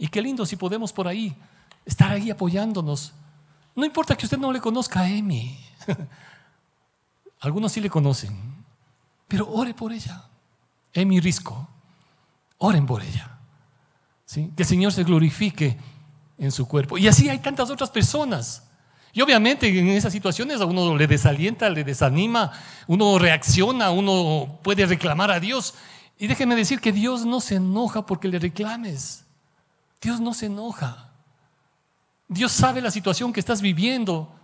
Y 0.02 0.08
qué 0.08 0.20
lindo 0.20 0.44
si 0.44 0.56
podemos 0.56 0.92
por 0.92 1.06
ahí 1.06 1.32
estar 1.84 2.10
ahí 2.10 2.28
apoyándonos. 2.28 3.12
No 3.72 3.84
importa 3.84 4.16
que 4.16 4.26
usted 4.26 4.36
no 4.36 4.50
le 4.50 4.60
conozca 4.60 4.98
a 4.98 5.08
Emi. 5.08 5.56
Algunos 7.38 7.70
sí 7.70 7.80
le 7.80 7.88
conocen. 7.88 8.36
Pero 9.28 9.48
ore 9.48 9.74
por 9.74 9.92
ella. 9.92 10.24
Emi 10.92 11.20
Risco. 11.20 11.68
Oren 12.58 12.84
por 12.84 13.00
ella. 13.00 13.38
Que 14.26 14.64
el 14.64 14.66
Señor 14.66 14.92
se 14.92 15.04
glorifique 15.04 15.78
en 16.36 16.50
su 16.50 16.66
cuerpo. 16.66 16.98
Y 16.98 17.06
así 17.06 17.28
hay 17.28 17.38
tantas 17.38 17.70
otras 17.70 17.90
personas. 17.90 18.64
Y 19.12 19.20
obviamente 19.20 19.68
en 19.68 19.86
esas 19.90 20.12
situaciones 20.12 20.60
a 20.60 20.64
uno 20.64 20.96
le 20.96 21.06
desalienta, 21.06 21.70
le 21.70 21.84
desanima, 21.84 22.50
uno 22.88 23.20
reacciona, 23.20 23.92
uno 23.92 24.58
puede 24.64 24.84
reclamar 24.84 25.30
a 25.30 25.38
Dios. 25.38 25.74
Y 26.18 26.26
déjeme 26.26 26.56
decir 26.56 26.80
que 26.80 26.90
Dios 26.90 27.24
no 27.24 27.40
se 27.40 27.54
enoja 27.54 28.04
porque 28.04 28.26
le 28.26 28.40
reclames. 28.40 29.26
Dios 30.02 30.20
no 30.20 30.34
se 30.34 30.46
enoja. 30.46 31.08
Dios 32.26 32.50
sabe 32.50 32.82
la 32.82 32.90
situación 32.90 33.32
que 33.32 33.40
estás 33.40 33.62
viviendo. 33.62 34.34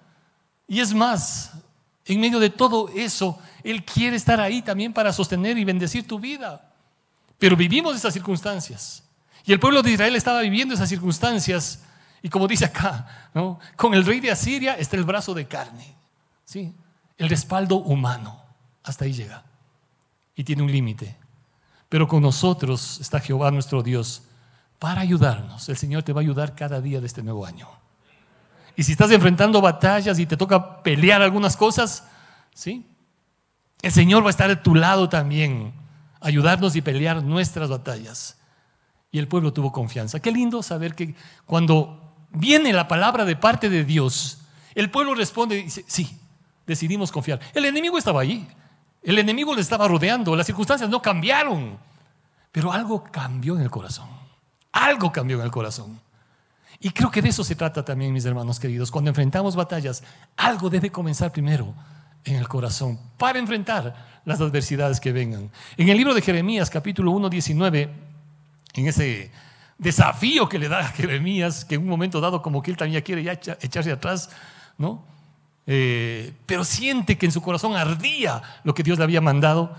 Y 0.69 0.81
es 0.81 0.95
más, 0.95 1.53
en 2.05 2.21
medio 2.21 2.39
de 2.39 2.49
todo 2.49 2.89
eso, 2.91 3.39
Él 3.65 3.85
quiere 3.85 4.17
estar 4.17 4.41
ahí 4.41 4.63
también 4.63 4.93
para 4.93 5.13
sostener 5.13 5.59
y 5.59 5.65
bendecir 5.65 6.07
tu 6.07 6.21
vida. 6.21 6.73
Pero 7.39 7.57
vivimos 7.57 7.97
esas 7.97 8.15
circunstancias. 8.15 9.03
Y 9.45 9.53
el 9.53 9.59
pueblo 9.59 9.83
de 9.83 9.91
Israel 9.91 10.15
estaba 10.15 10.41
viviendo 10.43 10.75
esas 10.75 10.89
circunstancias. 10.89 11.83
Y 12.23 12.29
como 12.29 12.47
dice 12.47 12.65
acá, 12.65 13.31
¿no? 13.35 13.59
con 13.77 13.95
el 13.95 14.05
rey 14.05 14.21
de 14.21 14.31
Asiria 14.31 14.75
está 14.75 14.97
el 14.97 15.05
brazo 15.05 15.35
de 15.35 15.47
carne. 15.47 15.95
¿sí? 16.45 16.73
El 17.17 17.29
respaldo 17.29 17.77
humano. 17.77 18.41
Hasta 18.85 19.07
ahí 19.07 19.13
llega. 19.13 19.45
Y 20.37 20.45
tiene 20.45 20.63
un 20.63 20.71
límite. 20.71 21.17
Pero 21.89 22.07
con 22.07 22.23
nosotros 22.23 23.01
está 23.01 23.19
Jehová 23.19 23.51
nuestro 23.51 23.83
Dios 23.83 24.23
para 24.79 25.01
ayudarnos. 25.01 25.69
El 25.69 25.77
Señor 25.77 26.03
te 26.03 26.13
va 26.13 26.21
a 26.21 26.23
ayudar 26.23 26.55
cada 26.55 26.81
día 26.81 27.01
de 27.01 27.07
este 27.07 27.23
nuevo 27.23 27.45
año. 27.47 27.69
Y 28.77 28.85
si 28.85 28.93
estás 28.93 29.11
enfrentando 29.11 29.61
batallas 29.61 30.19
y 30.19 30.27
te 30.27 30.37
toca 30.37 30.83
pelear 30.83 31.21
algunas 31.21 31.57
cosas, 31.57 32.07
¿sí? 32.55 32.87
El 33.83 33.93
Señor 33.93 34.23
va 34.23 34.29
a 34.29 34.31
estar 34.31 34.49
de 34.49 34.57
tu 34.57 34.75
lado 34.75 35.09
también, 35.09 35.73
ayudarnos 36.21 36.77
y 36.77 36.83
pelear 36.83 37.23
nuestras 37.23 37.71
batallas. 37.71 38.39
Y 39.11 39.19
el 39.19 39.27
pueblo 39.27 39.53
tuvo 39.53 39.73
confianza. 39.73 40.21
Qué 40.21 40.31
lindo 40.31 40.63
saber 40.63 40.95
que 40.95 41.15
cuando 41.45 42.15
viene 42.31 42.73
la 42.73 42.87
palabra 42.87 43.25
de 43.25 43.35
parte 43.35 43.69
de 43.69 43.85
Dios, 43.85 44.43
el 44.75 44.91
pueblo 44.91 45.15
responde 45.15 45.59
y 45.59 45.63
dice, 45.65 45.85
sí, 45.89 46.17
decidimos 46.67 47.11
confiar. 47.11 47.41
El 47.55 47.65
enemigo 47.65 47.99
estaba 47.99 48.21
allí, 48.21 48.47
el 49.03 49.19
enemigo 49.19 49.55
le 49.55 49.61
estaba 49.61 49.89
rodeando, 49.89 50.37
las 50.37 50.47
circunstancias 50.47 50.89
no 50.89 51.03
cambiaron, 51.03 51.79
pero 52.53 52.73
algo 52.73 53.03
cambió 53.03 53.57
en 53.57 53.63
el 53.63 53.71
corazón. 53.71 54.28
Algo 54.73 55.13
cambió 55.13 55.39
en 55.39 55.45
el 55.45 55.51
corazón. 55.51 56.01
Y 56.81 56.91
creo 56.91 57.11
que 57.11 57.23
de 57.23 57.31
eso 57.31 57.43
se 57.43 57.57
trata 57.57 57.85
también, 57.85 58.13
mis 58.13 58.25
hermanos 58.25 58.61
queridos. 58.61 58.91
Cuando 58.91 59.11
enfrentamos 59.11 59.57
batallas, 59.57 60.05
algo 60.37 60.71
debe 60.71 60.91
comenzar 60.91 61.33
primero 61.33 61.75
en 62.25 62.37
el 62.37 62.47
corazón 62.47 62.99
para 63.17 63.39
enfrentar 63.39 64.21
las 64.25 64.41
adversidades 64.41 65.01
que 65.01 65.13
vengan. 65.13 65.51
En 65.77 65.89
el 65.89 65.97
libro 65.97 66.15
de 66.15 66.23
Jeremías, 66.23 66.71
capítulo 66.71 67.11
1, 67.13 67.29
19, 67.29 67.91
en 68.75 68.87
ese 68.87 69.31
desafío 69.79 70.49
que 70.49 70.59
le 70.59 70.69
da 70.69 70.81
a 70.81 70.89
Jeremías, 70.89 71.65
que 71.65 71.77
en 71.77 71.83
un 71.83 71.89
momento 71.89 72.21
dado 72.21 72.43
como 72.43 72.63
que 72.63 72.71
él 72.71 72.77
también 72.77 73.03
quiere 73.03 73.23
echarse 73.61 73.91
atrás, 73.91 74.31
¿no? 74.77 75.05
Eh, 75.67 76.33
pero 76.47 76.65
siente 76.65 77.19
que 77.19 77.27
en 77.27 77.33
su 77.33 77.43
corazón 77.43 77.77
ardía 77.77 78.43
lo 78.65 78.75
que 78.75 78.83
Dios 78.83 78.99
le 78.99 79.05
había 79.05 79.21
mandado. 79.21 79.77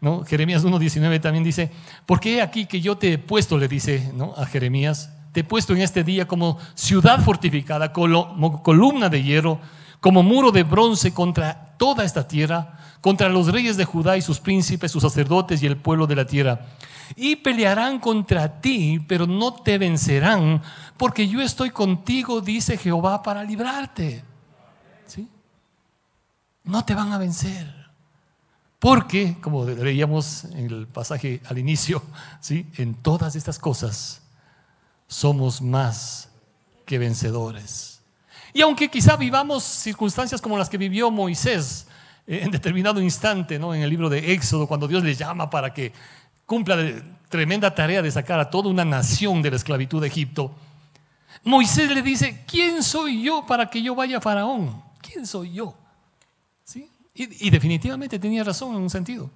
¿No? 0.00 0.24
Jeremías 0.24 0.64
1.19 0.64 1.20
también 1.20 1.44
dice, 1.44 1.70
porque 2.06 2.40
aquí 2.40 2.66
que 2.66 2.80
yo 2.80 2.96
te 2.96 3.14
he 3.14 3.18
puesto, 3.18 3.58
le 3.58 3.68
dice 3.68 4.12
¿no? 4.14 4.34
a 4.36 4.46
Jeremías, 4.46 5.12
te 5.32 5.40
he 5.40 5.44
puesto 5.44 5.74
en 5.74 5.82
este 5.82 6.02
día 6.02 6.26
como 6.26 6.58
ciudad 6.74 7.22
fortificada, 7.22 7.92
como 7.92 8.62
columna 8.62 9.08
de 9.08 9.22
hierro, 9.22 9.60
como 10.00 10.22
muro 10.22 10.50
de 10.50 10.62
bronce 10.62 11.12
contra 11.12 11.74
toda 11.76 12.04
esta 12.04 12.26
tierra, 12.26 12.78
contra 13.00 13.28
los 13.28 13.52
reyes 13.52 13.76
de 13.76 13.84
Judá 13.84 14.16
y 14.16 14.22
sus 14.22 14.40
príncipes, 14.40 14.90
sus 14.90 15.02
sacerdotes 15.02 15.62
y 15.62 15.66
el 15.66 15.76
pueblo 15.76 16.06
de 16.06 16.16
la 16.16 16.26
tierra. 16.26 16.66
Y 17.16 17.36
pelearán 17.36 17.98
contra 17.98 18.60
ti, 18.60 19.00
pero 19.06 19.26
no 19.26 19.54
te 19.54 19.78
vencerán, 19.78 20.62
porque 20.96 21.28
yo 21.28 21.40
estoy 21.40 21.70
contigo, 21.70 22.40
dice 22.40 22.76
Jehová, 22.76 23.22
para 23.22 23.42
librarte. 23.42 24.24
¿Sí? 25.06 25.28
No 26.64 26.84
te 26.84 26.94
van 26.94 27.12
a 27.12 27.18
vencer. 27.18 27.79
Porque, 28.80 29.36
como 29.42 29.66
leíamos 29.66 30.44
en 30.44 30.64
el 30.64 30.86
pasaje 30.86 31.42
al 31.44 31.58
inicio, 31.58 32.02
¿sí? 32.40 32.66
en 32.78 32.94
todas 32.94 33.36
estas 33.36 33.58
cosas 33.58 34.22
somos 35.06 35.60
más 35.60 36.30
que 36.86 36.98
vencedores. 36.98 38.00
Y 38.54 38.62
aunque 38.62 38.88
quizá 38.88 39.16
vivamos 39.16 39.62
circunstancias 39.62 40.40
como 40.40 40.56
las 40.56 40.70
que 40.70 40.78
vivió 40.78 41.10
Moisés 41.10 41.88
eh, 42.26 42.40
en 42.42 42.50
determinado 42.50 43.02
instante, 43.02 43.58
¿no? 43.58 43.74
en 43.74 43.82
el 43.82 43.90
libro 43.90 44.08
de 44.08 44.32
Éxodo, 44.32 44.66
cuando 44.66 44.88
Dios 44.88 45.04
le 45.04 45.14
llama 45.14 45.50
para 45.50 45.74
que 45.74 45.92
cumpla 46.46 46.76
la 46.76 47.02
tremenda 47.28 47.74
tarea 47.74 48.00
de 48.00 48.10
sacar 48.10 48.40
a 48.40 48.48
toda 48.48 48.70
una 48.70 48.86
nación 48.86 49.42
de 49.42 49.50
la 49.50 49.56
esclavitud 49.56 50.00
de 50.00 50.08
Egipto, 50.08 50.54
Moisés 51.44 51.90
le 51.90 52.00
dice, 52.00 52.44
¿quién 52.46 52.82
soy 52.82 53.22
yo 53.22 53.44
para 53.46 53.68
que 53.68 53.82
yo 53.82 53.94
vaya 53.94 54.16
a 54.16 54.20
Faraón? 54.22 54.82
¿Quién 55.02 55.26
soy 55.26 55.52
yo? 55.52 55.76
Y, 57.14 57.50
definitivamente 57.50 58.18
tenía 58.18 58.44
razón 58.44 58.74
en 58.74 58.82
un 58.82 58.90
sentido. 58.90 59.30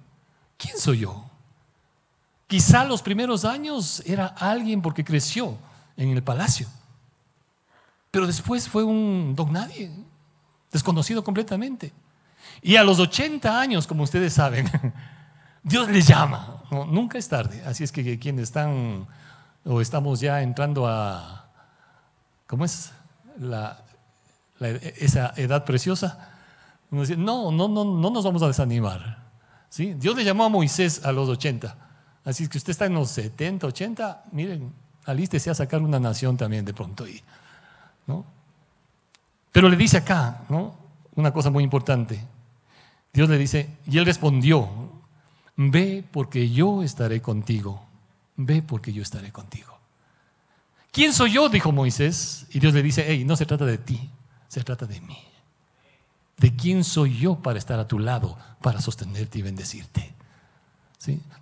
¿Quién 0.57 0.77
soy 0.77 0.99
yo? 0.99 1.29
Quizá 2.47 2.83
los 2.85 3.01
primeros 3.01 3.43
años 3.43 4.01
era 4.05 4.27
alguien 4.27 4.81
porque 4.81 5.03
creció 5.03 5.57
en 5.97 6.09
el 6.09 6.23
palacio. 6.23 6.67
Pero 8.11 8.27
después 8.27 8.69
fue 8.69 8.83
un 8.83 9.35
don 9.35 9.51
nadie, 9.51 9.91
desconocido 10.71 11.23
completamente. 11.23 11.91
Y 12.61 12.77
a 12.77 12.83
los 12.83 12.99
80 12.99 13.59
años, 13.59 13.85
como 13.87 14.03
ustedes 14.03 14.33
saben, 14.33 14.69
Dios 15.63 15.89
le 15.89 16.01
llama. 16.01 16.63
nunca 16.71 17.17
es 17.17 17.27
tarde. 17.27 17.61
Así 17.65 17.83
es 17.83 17.91
que 17.91 18.17
quienes 18.17 18.43
están 18.43 19.07
o 19.65 19.81
estamos 19.81 20.19
ya 20.19 20.41
entrando 20.41 20.87
a, 20.87 21.49
¿cómo 22.47 22.65
es? 22.65 22.91
esa 24.59 25.33
edad 25.35 25.65
preciosa 25.65 26.34
no, 26.91 27.51
no, 27.51 27.67
no, 27.67 27.85
no 27.85 28.09
nos 28.09 28.23
vamos 28.23 28.41
a 28.43 28.47
desanimar. 28.47 29.25
¿Sí? 29.69 29.93
Dios 29.93 30.15
le 30.15 30.23
llamó 30.23 30.45
a 30.45 30.49
Moisés 30.49 31.03
a 31.05 31.11
los 31.11 31.27
80. 31.27 31.75
Así 32.23 32.47
que 32.47 32.57
usted 32.57 32.71
está 32.71 32.85
en 32.85 32.93
los 32.93 33.11
70, 33.11 33.67
80, 33.67 34.23
miren, 34.31 34.73
alístese 35.05 35.49
a 35.49 35.53
sacar 35.53 35.81
una 35.81 35.99
nación 35.99 36.37
también 36.37 36.65
de 36.65 36.73
pronto. 36.73 37.05
¿no? 38.07 38.25
Pero 39.51 39.69
le 39.69 39.77
dice 39.77 39.97
acá, 39.97 40.43
¿no? 40.49 40.75
Una 41.15 41.31
cosa 41.31 41.49
muy 41.49 41.63
importante. 41.63 42.19
Dios 43.13 43.29
le 43.29 43.37
dice, 43.37 43.69
y 43.85 43.97
él 43.97 44.05
respondió, 44.05 44.67
ve 45.55 46.03
porque 46.11 46.49
yo 46.49 46.83
estaré 46.83 47.21
contigo, 47.21 47.85
ve 48.35 48.61
porque 48.61 48.91
yo 48.91 49.01
estaré 49.01 49.31
contigo. 49.31 49.77
¿Quién 50.91 51.13
soy 51.13 51.33
yo? 51.33 51.49
dijo 51.49 51.71
Moisés. 51.71 52.47
Y 52.51 52.59
Dios 52.59 52.73
le 52.73 52.81
dice, 52.81 53.05
hey, 53.07 53.23
no 53.25 53.35
se 53.35 53.45
trata 53.45 53.65
de 53.65 53.77
ti, 53.77 54.09
se 54.47 54.63
trata 54.63 54.85
de 54.85 54.99
mí. 55.01 55.17
¿De 56.65 56.71
quién 56.71 56.83
soy 56.83 57.15
yo 57.19 57.35
para 57.35 57.59
estar 57.59 57.79
a 57.79 57.87
tu 57.87 57.99
lado, 57.99 58.35
para 58.59 58.81
sostenerte 58.81 59.37
y 59.37 59.43
bendecirte? 59.43 60.15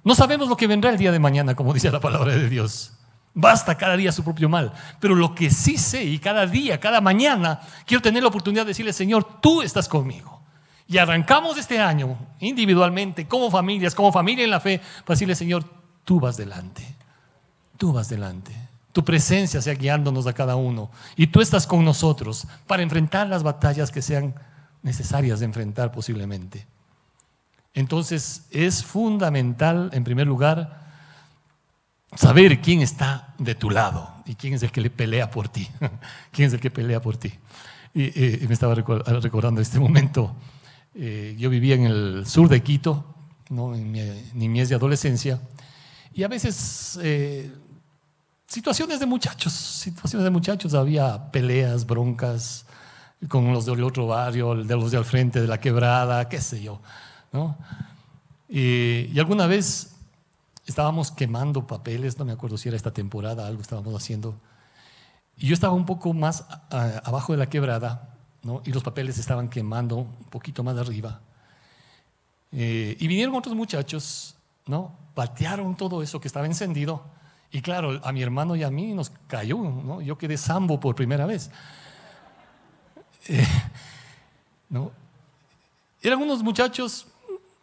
No 0.03 0.15
sabemos 0.15 0.49
lo 0.49 0.57
que 0.57 0.67
vendrá 0.67 0.89
el 0.89 0.97
día 0.97 1.13
de 1.13 1.19
mañana, 1.19 1.55
como 1.55 1.73
dice 1.73 1.89
la 1.89 2.01
palabra 2.01 2.33
de 2.33 2.49
Dios. 2.49 2.91
Basta 3.33 3.77
cada 3.77 3.95
día 3.95 4.11
su 4.11 4.21
propio 4.21 4.49
mal. 4.49 4.73
Pero 4.99 5.15
lo 5.15 5.33
que 5.33 5.49
sí 5.49 5.77
sé 5.77 6.03
y 6.03 6.19
cada 6.19 6.45
día, 6.45 6.77
cada 6.81 6.99
mañana, 6.99 7.61
quiero 7.85 8.01
tener 8.01 8.21
la 8.21 8.27
oportunidad 8.27 8.63
de 8.63 8.71
decirle, 8.71 8.91
Señor, 8.91 9.39
tú 9.39 9.61
estás 9.61 9.87
conmigo. 9.87 10.41
Y 10.89 10.97
arrancamos 10.97 11.57
este 11.57 11.79
año 11.79 12.17
individualmente, 12.41 13.25
como 13.25 13.49
familias, 13.49 13.95
como 13.95 14.11
familia 14.11 14.43
en 14.43 14.51
la 14.51 14.59
fe, 14.59 14.81
para 15.05 15.15
decirle, 15.15 15.35
Señor, 15.35 15.63
tú 16.03 16.19
vas 16.19 16.35
delante. 16.35 16.85
Tú 17.77 17.93
vas 17.93 18.09
delante. 18.09 18.51
Tu 18.91 19.05
presencia 19.05 19.61
sea 19.61 19.73
guiándonos 19.75 20.27
a 20.27 20.33
cada 20.33 20.57
uno. 20.57 20.91
Y 21.15 21.27
tú 21.27 21.39
estás 21.39 21.65
con 21.65 21.85
nosotros 21.85 22.45
para 22.67 22.83
enfrentar 22.83 23.29
las 23.29 23.41
batallas 23.41 23.89
que 23.89 24.01
sean 24.01 24.35
necesarias 24.83 25.39
de 25.39 25.45
enfrentar 25.45 25.91
posiblemente. 25.91 26.67
Entonces 27.73 28.45
es 28.51 28.83
fundamental, 28.83 29.89
en 29.93 30.03
primer 30.03 30.27
lugar, 30.27 30.83
saber 32.15 32.61
quién 32.61 32.81
está 32.81 33.33
de 33.39 33.55
tu 33.55 33.71
lado 33.71 34.13
y 34.25 34.35
quién 34.35 34.53
es 34.53 34.61
el 34.63 34.71
que 34.71 34.81
le 34.81 34.91
pelea 34.91 35.31
por 35.31 35.49
ti. 35.49 35.67
¿Quién 36.31 36.47
es 36.47 36.53
el 36.53 36.59
que 36.59 36.69
pelea 36.69 37.01
por 37.01 37.17
ti? 37.17 37.33
Y, 37.95 38.45
me 38.47 38.53
estaba 38.53 38.75
recordando 38.75 39.61
este 39.61 39.79
momento. 39.79 40.35
Eh, 40.93 41.35
yo 41.39 41.49
vivía 41.49 41.75
en 41.75 41.85
el 41.85 42.25
sur 42.27 42.49
de 42.49 42.61
Quito, 42.61 43.15
¿no? 43.49 43.73
en 43.73 43.91
mi 43.91 44.01
niñez 44.33 44.69
y 44.69 44.73
adolescencia, 44.75 45.41
y 46.13 46.23
a 46.23 46.27
veces 46.27 46.99
eh, 47.01 47.51
situaciones 48.47 48.99
de 48.99 49.07
muchachos, 49.07 49.53
situaciones 49.53 50.23
de 50.23 50.29
muchachos, 50.29 50.75
había 50.75 51.31
peleas, 51.31 51.85
broncas 51.87 52.65
con 53.27 53.51
los 53.53 53.65
del 53.65 53.83
otro 53.83 54.07
barrio, 54.07 54.55
de 54.55 54.75
los 54.75 54.91
de 54.91 54.97
al 54.97 55.05
frente, 55.05 55.41
de 55.41 55.47
la 55.47 55.59
quebrada, 55.59 56.27
qué 56.29 56.41
sé 56.41 56.61
yo. 56.61 56.79
¿no? 57.31 57.57
y 58.47 59.17
alguna 59.17 59.47
vez 59.47 59.93
estábamos 60.65 61.11
quemando 61.11 61.65
papeles, 61.67 62.17
no 62.17 62.25
me 62.25 62.31
acuerdo 62.31 62.57
si 62.57 62.69
era 62.69 62.77
esta 62.77 62.91
temporada, 62.91 63.47
algo 63.47 63.61
estábamos 63.61 63.93
haciendo. 63.95 64.35
Y 65.37 65.47
yo 65.47 65.53
estaba 65.53 65.73
un 65.73 65.85
poco 65.85 66.13
más 66.13 66.45
abajo 66.69 67.33
de 67.33 67.39
la 67.39 67.49
quebrada, 67.49 68.15
¿no? 68.43 68.61
y 68.65 68.71
los 68.71 68.83
papeles 68.83 69.17
estaban 69.17 69.49
quemando 69.49 69.97
un 69.97 70.13
poquito 70.29 70.63
más 70.63 70.77
arriba. 70.77 71.21
Eh, 72.51 72.95
y 72.99 73.07
vinieron 73.07 73.35
otros 73.35 73.55
muchachos, 73.55 74.35
¿no? 74.67 74.95
patearon 75.15 75.75
todo 75.75 76.03
eso 76.03 76.21
que 76.21 76.27
estaba 76.27 76.45
encendido. 76.45 77.03
Y 77.51 77.61
claro, 77.61 77.99
a 78.03 78.11
mi 78.11 78.21
hermano 78.21 78.55
y 78.55 78.63
a 78.63 78.71
mí 78.71 78.93
nos 78.93 79.11
cayó, 79.27 79.57
¿no? 79.57 80.01
yo 80.01 80.17
quedé 80.17 80.37
sambo 80.37 80.79
por 80.79 80.95
primera 80.95 81.25
vez. 81.25 81.51
Eh. 83.27 83.47
Eran 86.01 86.21
unos 86.21 86.43
muchachos 86.43 87.07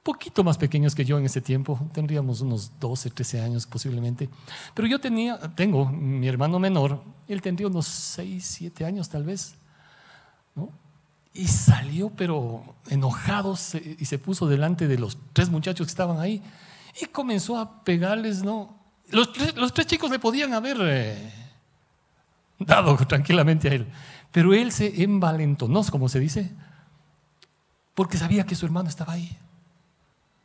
poquito 0.03 0.43
más 0.43 0.57
pequeños 0.57 0.95
que 0.95 1.05
yo 1.05 1.19
en 1.19 1.27
ese 1.27 1.41
tiempo, 1.41 1.79
tendríamos 1.93 2.41
unos 2.41 2.73
12, 2.81 3.11
13 3.11 3.41
años 3.43 3.67
posiblemente. 3.67 4.29
Pero 4.75 4.89
yo 4.89 4.99
tenía, 4.99 5.39
tengo 5.55 5.87
mi 5.87 6.27
hermano 6.27 6.59
menor, 6.59 7.03
él 7.29 7.43
tendría 7.43 7.69
unos 7.69 7.87
6, 7.87 8.45
7 8.45 8.85
años 8.85 9.09
tal 9.09 9.25
vez. 9.25 9.55
Y 11.33 11.47
salió 11.47 12.11
pero 12.11 12.75
enojado 12.89 13.57
y 13.99 14.05
se 14.05 14.19
puso 14.19 14.49
delante 14.49 14.89
de 14.89 14.99
los 14.99 15.17
tres 15.33 15.49
muchachos 15.49 15.87
que 15.87 15.91
estaban 15.91 16.19
ahí 16.19 16.43
y 17.01 17.07
comenzó 17.07 17.57
a 17.57 17.85
pegarles, 17.85 18.43
¿no? 18.43 18.77
Los, 19.11 19.31
los 19.55 19.73
tres 19.73 19.87
chicos 19.87 20.11
le 20.11 20.19
podían 20.19 20.55
haber 20.55 20.77
eh, 20.81 21.33
dado 22.61 22.97
tranquilamente 23.09 23.69
a 23.69 23.73
él, 23.75 23.89
pero 24.31 24.55
él 24.55 24.71
se 24.71 25.03
envalentonó, 25.03 25.83
como 25.91 26.09
se 26.09 26.21
dice, 26.21 26.53
porque 27.95 28.17
sabía 28.17 28.45
que 28.45 28.55
su 28.55 28.67
hermano 28.67 28.89
estaba 28.89 29.15
ahí. 29.15 29.37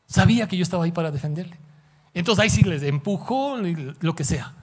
Sabía 0.08 0.47
que 0.47 0.58
yo 0.58 0.63
estaba 0.63 0.86
ahí 0.86 0.91
para 0.91 1.12
defenderle. 1.12 1.58
Entonces 2.13 2.43
ahí 2.43 2.49
sí 2.49 2.63
les 2.63 2.84
empujó 2.84 3.58
lo 3.58 4.15
que 4.15 4.23
sea, 4.23 4.54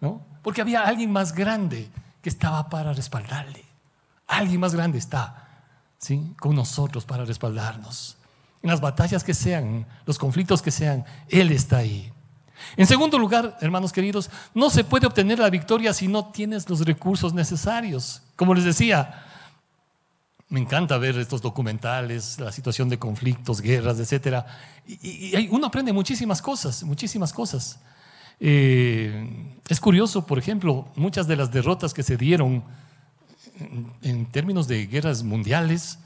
¿no? 0.00 0.22
Porque 0.42 0.60
había 0.60 0.82
alguien 0.82 1.10
más 1.10 1.32
grande 1.32 1.88
que 2.22 2.28
estaba 2.28 2.68
para 2.68 2.92
respaldarle. 2.92 3.64
Alguien 4.26 4.60
más 4.60 4.74
grande 4.74 4.98
está, 4.98 5.48
¿sí? 5.98 6.34
Con 6.38 6.54
nosotros 6.54 7.04
para 7.04 7.24
respaldarnos. 7.24 8.16
En 8.62 8.70
las 8.70 8.80
batallas 8.80 9.24
que 9.24 9.34
sean, 9.34 9.86
los 10.04 10.18
conflictos 10.18 10.62
que 10.62 10.70
sean, 10.70 11.04
Él 11.28 11.50
está 11.52 11.78
ahí. 11.78 12.12
En 12.76 12.86
segundo 12.86 13.18
lugar, 13.18 13.56
hermanos 13.60 13.92
queridos, 13.92 14.30
no 14.54 14.70
se 14.70 14.84
puede 14.84 15.06
obtener 15.06 15.38
la 15.38 15.50
victoria 15.50 15.92
si 15.92 16.08
no 16.08 16.26
tienes 16.26 16.68
los 16.68 16.80
recursos 16.80 17.34
necesarios. 17.34 18.22
Como 18.36 18.54
les 18.54 18.64
decía, 18.64 19.24
me 20.48 20.60
encanta 20.60 20.96
ver 20.96 21.18
estos 21.18 21.42
documentales, 21.42 22.40
la 22.40 22.52
situación 22.52 22.88
de 22.88 22.98
conflictos, 22.98 23.60
guerras, 23.60 23.98
etc. 24.00 24.44
Y, 24.86 25.48
uno 25.48 25.66
aprende 25.66 25.92
muchísimas 25.92 26.40
cosas, 26.40 26.82
muchísimas 26.84 27.32
cosas. 27.32 27.80
Eh, 28.40 29.58
es 29.68 29.80
curioso, 29.80 30.26
por 30.26 30.38
ejemplo, 30.38 30.88
muchas 30.96 31.26
de 31.26 31.36
las 31.36 31.52
derrotas 31.52 31.92
que 31.92 32.02
se 32.02 32.16
dieron 32.16 32.64
en, 34.02 34.26
términos 34.26 34.68
de 34.68 34.86
guerras 34.86 35.22
mundiales 35.22 35.98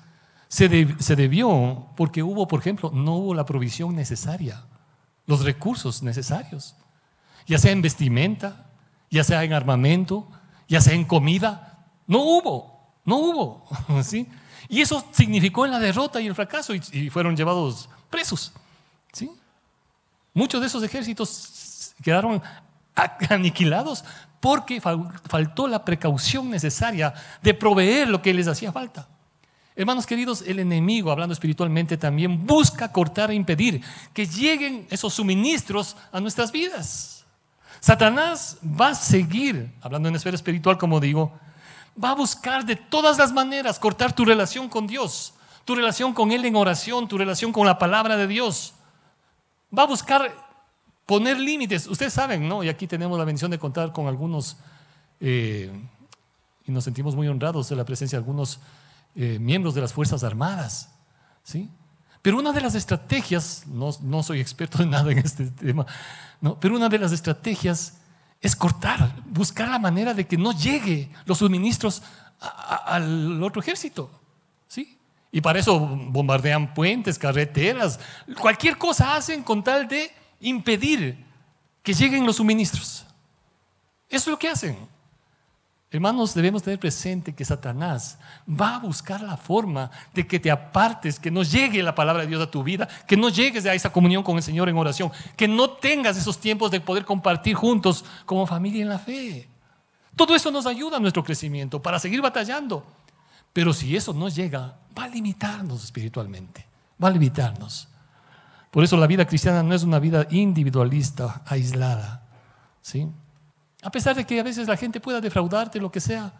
se, 0.48 0.96
se 0.98 1.16
debió 1.16 1.86
porque 1.96 2.22
hubo, 2.22 2.48
por 2.48 2.60
ejemplo, 2.60 2.90
no 2.92 3.16
hubo 3.16 3.34
la 3.34 3.46
provisión 3.46 3.94
necesaria, 3.94 4.64
los 5.26 5.44
recursos 5.44 6.02
necesarios, 6.02 6.74
ya 7.46 7.58
sea 7.58 7.72
en 7.72 7.82
vestimenta, 7.82 8.66
ya 9.10 9.24
sea 9.24 9.44
en 9.44 9.52
armamento, 9.52 10.28
ya 10.68 10.80
sea 10.80 10.94
en 10.94 11.04
comida, 11.04 11.86
no 12.06 12.20
hubo. 12.20 12.72
No 13.04 13.16
hubo, 13.16 13.66
¿sí? 14.02 14.28
Y 14.68 14.80
eso 14.80 15.04
significó 15.12 15.64
en 15.64 15.72
la 15.72 15.78
derrota 15.78 16.20
y 16.20 16.26
el 16.26 16.34
fracaso 16.34 16.72
y, 16.74 17.10
fueron 17.10 17.36
llevados 17.36 17.88
presos, 18.08 18.52
¿sí? 19.12 19.30
Muchos 20.32 20.60
de 20.60 20.66
esos 20.68 20.82
ejércitos 20.82 21.94
quedaron 22.02 22.40
aniquilados 23.28 24.04
porque 24.40 24.80
faltó 24.80 25.68
la 25.68 25.84
precaución 25.84 26.50
necesaria 26.50 27.12
de 27.42 27.54
proveer 27.54 28.08
lo 28.08 28.22
que 28.22 28.34
les 28.34 28.48
hacía 28.48 28.72
falta. 28.72 29.08
Hermanos 29.74 30.06
queridos, 30.06 30.42
el 30.46 30.58
enemigo, 30.58 31.10
hablando 31.10 31.32
espiritualmente 31.32 31.96
también, 31.96 32.46
busca 32.46 32.92
cortar 32.92 33.30
e 33.30 33.34
impedir 33.34 33.82
que 34.12 34.26
lleguen 34.26 34.86
esos 34.90 35.14
suministros 35.14 35.96
a 36.12 36.20
nuestras 36.20 36.52
vidas. 36.52 37.24
Satanás 37.80 38.58
va 38.62 38.88
a 38.88 38.94
seguir, 38.94 39.72
hablando 39.80 40.08
en 40.08 40.14
esfera 40.14 40.36
espiritual, 40.36 40.76
como 40.76 41.00
digo, 41.00 41.32
va 42.02 42.10
a 42.10 42.14
buscar 42.14 42.64
de 42.64 42.76
todas 42.76 43.18
las 43.18 43.32
maneras 43.32 43.78
cortar 43.78 44.12
tu 44.14 44.24
relación 44.24 44.68
con 44.68 44.86
Dios, 44.86 45.34
tu 45.64 45.74
relación 45.74 46.12
con 46.12 46.32
Él 46.32 46.44
en 46.44 46.54
oración, 46.54 47.08
tu 47.08 47.16
relación 47.16 47.50
con 47.50 47.66
la 47.66 47.78
palabra 47.78 48.16
de 48.16 48.26
Dios. 48.26 48.74
Va 49.76 49.84
a 49.84 49.86
buscar 49.86 50.32
poner 51.06 51.38
límites. 51.38 51.86
Ustedes 51.86 52.12
saben, 52.12 52.46
¿no? 52.46 52.62
Y 52.62 52.68
aquí 52.68 52.86
tenemos 52.86 53.18
la 53.18 53.24
bendición 53.24 53.50
de 53.50 53.58
contar 53.58 53.90
con 53.92 54.06
algunos, 54.06 54.58
eh, 55.18 55.72
y 56.66 56.72
nos 56.72 56.84
sentimos 56.84 57.16
muy 57.16 57.26
honrados 57.26 57.70
de 57.70 57.76
la 57.76 57.84
presencia 57.84 58.18
de 58.18 58.20
algunos 58.20 58.60
eh, 59.14 59.38
miembros 59.38 59.74
de 59.74 59.80
las 59.80 59.92
Fuerzas 59.92 60.24
Armadas, 60.24 60.90
¿sí? 61.42 61.68
Pero 62.22 62.38
una 62.38 62.52
de 62.52 62.60
las 62.60 62.76
estrategias, 62.76 63.64
no, 63.66 63.90
no 64.00 64.22
soy 64.22 64.40
experto 64.40 64.82
en 64.82 64.90
nada 64.90 65.10
en 65.10 65.18
este 65.18 65.46
tema, 65.46 65.84
¿no? 66.40 66.58
pero 66.58 66.76
una 66.76 66.88
de 66.88 66.98
las 66.98 67.10
estrategias 67.10 67.98
es 68.40 68.54
cortar, 68.54 69.14
buscar 69.26 69.68
la 69.68 69.78
manera 69.78 70.14
de 70.14 70.26
que 70.26 70.36
no 70.36 70.52
llegue 70.52 71.10
los 71.26 71.38
suministros 71.38 72.02
al 72.40 73.42
otro 73.42 73.60
ejército. 73.60 74.08
¿sí? 74.68 74.98
Y 75.32 75.40
para 75.40 75.58
eso 75.58 75.78
bombardean 75.78 76.74
puentes, 76.74 77.18
carreteras, 77.18 77.98
cualquier 78.40 78.78
cosa 78.78 79.16
hacen 79.16 79.42
con 79.42 79.64
tal 79.64 79.88
de 79.88 80.10
impedir 80.40 81.24
que 81.82 81.92
lleguen 81.92 82.24
los 82.24 82.36
suministros. 82.36 83.04
Eso 84.08 84.24
es 84.24 84.26
lo 84.28 84.38
que 84.38 84.48
hacen. 84.48 84.76
Hermanos, 85.92 86.32
debemos 86.32 86.62
tener 86.62 86.78
presente 86.78 87.34
que 87.34 87.44
Satanás 87.44 88.18
va 88.48 88.76
a 88.76 88.78
buscar 88.78 89.20
la 89.20 89.36
forma 89.36 89.90
de 90.14 90.26
que 90.26 90.40
te 90.40 90.50
apartes, 90.50 91.20
que 91.20 91.30
no 91.30 91.42
llegue 91.42 91.82
la 91.82 91.94
palabra 91.94 92.22
de 92.22 92.28
Dios 92.28 92.40
a 92.40 92.50
tu 92.50 92.62
vida, 92.62 92.88
que 93.06 93.14
no 93.14 93.28
llegues 93.28 93.66
a 93.66 93.74
esa 93.74 93.92
comunión 93.92 94.22
con 94.22 94.38
el 94.38 94.42
Señor 94.42 94.70
en 94.70 94.78
oración, 94.78 95.12
que 95.36 95.46
no 95.46 95.68
tengas 95.68 96.16
esos 96.16 96.38
tiempos 96.38 96.70
de 96.70 96.80
poder 96.80 97.04
compartir 97.04 97.54
juntos 97.54 98.06
como 98.24 98.46
familia 98.46 98.80
en 98.80 98.88
la 98.88 98.98
fe. 98.98 99.50
Todo 100.16 100.34
eso 100.34 100.50
nos 100.50 100.64
ayuda 100.64 100.96
a 100.96 101.00
nuestro 101.00 101.22
crecimiento 101.22 101.82
para 101.82 101.98
seguir 101.98 102.22
batallando. 102.22 102.86
Pero 103.52 103.74
si 103.74 103.94
eso 103.94 104.14
no 104.14 104.30
llega, 104.30 104.78
va 104.98 105.04
a 105.04 105.08
limitarnos 105.08 105.84
espiritualmente, 105.84 106.66
va 107.02 107.08
a 107.08 107.10
limitarnos. 107.10 107.88
Por 108.70 108.82
eso 108.82 108.96
la 108.96 109.06
vida 109.06 109.26
cristiana 109.26 109.62
no 109.62 109.74
es 109.74 109.82
una 109.82 109.98
vida 109.98 110.26
individualista, 110.30 111.42
aislada. 111.44 112.22
¿sí? 112.80 113.08
A 113.82 113.90
pesar 113.90 114.16
de 114.16 114.24
que 114.24 114.40
a 114.40 114.42
veces 114.42 114.68
la 114.68 114.76
gente 114.76 115.00
pueda 115.00 115.20
defraudarte, 115.20 115.80
lo 115.80 115.90
que 115.90 116.00
sea, 116.00 116.32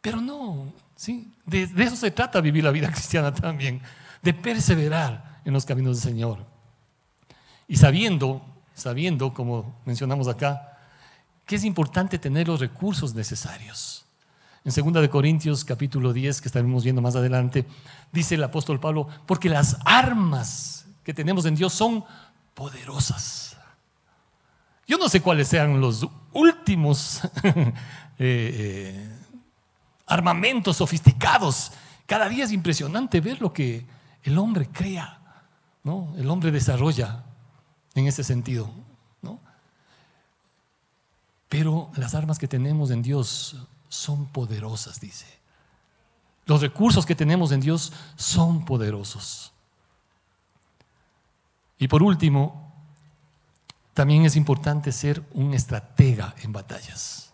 pero 0.00 0.20
no, 0.20 0.72
¿sí? 0.96 1.32
de, 1.46 1.66
de 1.68 1.84
eso 1.84 1.96
se 1.96 2.10
trata 2.10 2.40
vivir 2.40 2.64
la 2.64 2.72
vida 2.72 2.90
cristiana 2.92 3.32
también, 3.32 3.80
de 4.20 4.34
perseverar 4.34 5.40
en 5.44 5.52
los 5.52 5.64
caminos 5.64 6.02
del 6.02 6.12
Señor. 6.12 6.44
Y 7.68 7.76
sabiendo, 7.76 8.42
sabiendo, 8.74 9.32
como 9.32 9.80
mencionamos 9.84 10.28
acá, 10.28 10.78
que 11.46 11.56
es 11.56 11.64
importante 11.64 12.18
tener 12.18 12.48
los 12.48 12.60
recursos 12.60 13.14
necesarios. 13.14 14.04
En 14.64 14.72
2 14.72 15.02
de 15.02 15.10
Corintios 15.10 15.64
capítulo 15.64 16.12
10, 16.12 16.40
que 16.40 16.48
estaremos 16.48 16.84
viendo 16.84 17.02
más 17.02 17.16
adelante, 17.16 17.66
dice 18.12 18.36
el 18.36 18.44
apóstol 18.44 18.78
Pablo, 18.78 19.08
porque 19.26 19.48
las 19.48 19.76
armas 19.84 20.86
que 21.02 21.12
tenemos 21.12 21.44
en 21.46 21.56
Dios 21.56 21.72
son 21.72 22.04
poderosas. 22.54 23.51
Yo 24.86 24.98
no 24.98 25.08
sé 25.08 25.20
cuáles 25.20 25.48
sean 25.48 25.80
los 25.80 26.06
últimos 26.32 27.20
eh, 27.44 27.72
eh, 28.18 29.18
armamentos 30.06 30.76
sofisticados. 30.76 31.72
Cada 32.06 32.28
día 32.28 32.44
es 32.44 32.52
impresionante 32.52 33.20
ver 33.20 33.40
lo 33.40 33.52
que 33.52 33.86
el 34.22 34.38
hombre 34.38 34.68
crea, 34.68 35.44
¿no? 35.84 36.14
El 36.16 36.28
hombre 36.28 36.50
desarrolla 36.50 37.24
en 37.94 38.06
ese 38.06 38.24
sentido, 38.24 38.70
¿no? 39.22 39.40
Pero 41.48 41.90
las 41.96 42.14
armas 42.14 42.38
que 42.38 42.48
tenemos 42.48 42.90
en 42.90 43.02
Dios 43.02 43.56
son 43.88 44.26
poderosas, 44.26 45.00
dice. 45.00 45.26
Los 46.46 46.60
recursos 46.60 47.06
que 47.06 47.14
tenemos 47.14 47.52
en 47.52 47.60
Dios 47.60 47.92
son 48.16 48.64
poderosos. 48.64 49.52
Y 51.78 51.88
por 51.88 52.02
último, 52.02 52.71
también 53.94 54.24
es 54.24 54.36
importante 54.36 54.92
ser 54.92 55.22
un 55.32 55.54
estratega 55.54 56.34
en 56.42 56.52
batallas 56.52 57.32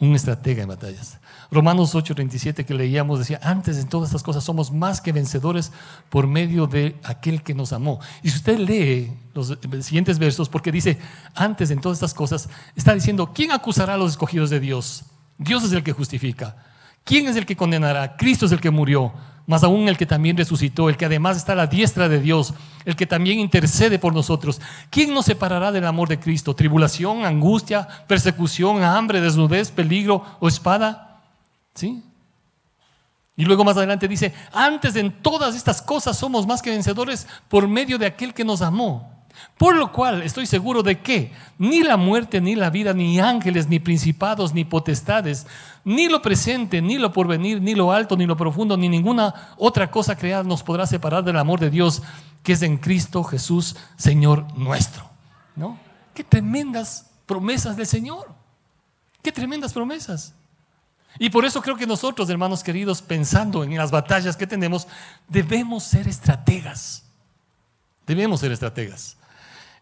un 0.00 0.14
estratega 0.14 0.62
en 0.62 0.68
batallas. 0.68 1.18
Romanos 1.50 1.94
8:37 1.94 2.64
que 2.64 2.74
leíamos 2.74 3.18
decía, 3.18 3.38
antes 3.42 3.76
de 3.76 3.84
todas 3.84 4.08
estas 4.08 4.22
cosas 4.22 4.42
somos 4.42 4.72
más 4.72 5.00
que 5.00 5.12
vencedores 5.12 5.72
por 6.08 6.26
medio 6.26 6.66
de 6.66 6.96
aquel 7.04 7.42
que 7.42 7.54
nos 7.54 7.72
amó. 7.72 8.00
Y 8.22 8.30
si 8.30 8.36
usted 8.36 8.58
lee 8.58 9.12
los 9.34 9.58
siguientes 9.82 10.18
versos, 10.18 10.48
porque 10.48 10.72
dice, 10.72 10.98
antes 11.34 11.68
de 11.68 11.76
todas 11.76 11.98
estas 11.98 12.14
cosas, 12.14 12.48
está 12.74 12.94
diciendo, 12.94 13.32
¿quién 13.34 13.52
acusará 13.52 13.94
a 13.94 13.98
los 13.98 14.12
escogidos 14.12 14.48
de 14.48 14.60
Dios? 14.60 15.04
Dios 15.36 15.62
es 15.64 15.72
el 15.72 15.82
que 15.82 15.92
justifica. 15.92 16.56
¿Quién 17.04 17.28
es 17.28 17.36
el 17.36 17.44
que 17.44 17.56
condenará? 17.56 18.16
Cristo 18.16 18.46
es 18.46 18.52
el 18.52 18.60
que 18.60 18.70
murió 18.70 19.12
más 19.46 19.64
aún 19.64 19.88
el 19.88 19.96
que 19.96 20.06
también 20.06 20.36
resucitó, 20.36 20.88
el 20.88 20.96
que 20.96 21.06
además 21.06 21.36
está 21.36 21.52
a 21.52 21.56
la 21.56 21.66
diestra 21.66 22.08
de 22.08 22.20
Dios, 22.20 22.54
el 22.84 22.96
que 22.96 23.06
también 23.06 23.38
intercede 23.38 23.98
por 23.98 24.14
nosotros. 24.14 24.60
¿Quién 24.90 25.12
nos 25.12 25.26
separará 25.26 25.72
del 25.72 25.86
amor 25.86 26.08
de 26.08 26.20
Cristo? 26.20 26.54
¿Tribulación, 26.54 27.24
angustia, 27.24 27.86
persecución, 28.06 28.82
hambre, 28.82 29.20
desnudez, 29.20 29.70
peligro 29.70 30.24
o 30.40 30.48
espada? 30.48 31.20
¿Sí? 31.74 32.02
Y 33.36 33.44
luego 33.44 33.64
más 33.64 33.76
adelante 33.76 34.06
dice, 34.06 34.34
antes 34.52 34.96
en 34.96 35.22
todas 35.22 35.54
estas 35.54 35.80
cosas 35.80 36.16
somos 36.18 36.46
más 36.46 36.60
que 36.60 36.70
vencedores 36.70 37.26
por 37.48 37.66
medio 37.66 37.96
de 37.98 38.06
aquel 38.06 38.34
que 38.34 38.44
nos 38.44 38.62
amó. 38.62 39.19
Por 39.58 39.76
lo 39.76 39.92
cual 39.92 40.22
estoy 40.22 40.46
seguro 40.46 40.82
de 40.82 41.00
que 41.00 41.32
ni 41.58 41.82
la 41.82 41.96
muerte, 41.96 42.40
ni 42.40 42.54
la 42.54 42.70
vida, 42.70 42.92
ni 42.92 43.20
ángeles, 43.20 43.68
ni 43.68 43.78
principados, 43.78 44.54
ni 44.54 44.64
potestades, 44.64 45.46
ni 45.84 46.08
lo 46.08 46.22
presente, 46.22 46.80
ni 46.80 46.98
lo 46.98 47.12
porvenir, 47.12 47.60
ni 47.60 47.74
lo 47.74 47.92
alto, 47.92 48.16
ni 48.16 48.26
lo 48.26 48.36
profundo, 48.36 48.76
ni 48.76 48.88
ninguna 48.88 49.54
otra 49.58 49.90
cosa 49.90 50.16
creada 50.16 50.42
nos 50.42 50.62
podrá 50.62 50.86
separar 50.86 51.24
del 51.24 51.36
amor 51.36 51.60
de 51.60 51.70
Dios 51.70 52.02
que 52.42 52.52
es 52.54 52.62
en 52.62 52.78
Cristo 52.78 53.22
Jesús, 53.22 53.76
Señor 53.96 54.46
nuestro. 54.56 55.08
¿No? 55.56 55.78
Qué 56.14 56.24
tremendas 56.24 57.10
promesas 57.26 57.76
del 57.76 57.86
Señor. 57.86 58.32
Qué 59.22 59.32
tremendas 59.32 59.72
promesas. 59.72 60.34
Y 61.18 61.30
por 61.30 61.44
eso 61.44 61.60
creo 61.60 61.76
que 61.76 61.86
nosotros, 61.86 62.30
hermanos 62.30 62.62
queridos, 62.62 63.02
pensando 63.02 63.64
en 63.64 63.76
las 63.76 63.90
batallas 63.90 64.36
que 64.36 64.46
tenemos, 64.46 64.86
debemos 65.28 65.84
ser 65.84 66.08
estrategas. 66.08 67.04
Debemos 68.06 68.40
ser 68.40 68.52
estrategas. 68.52 69.16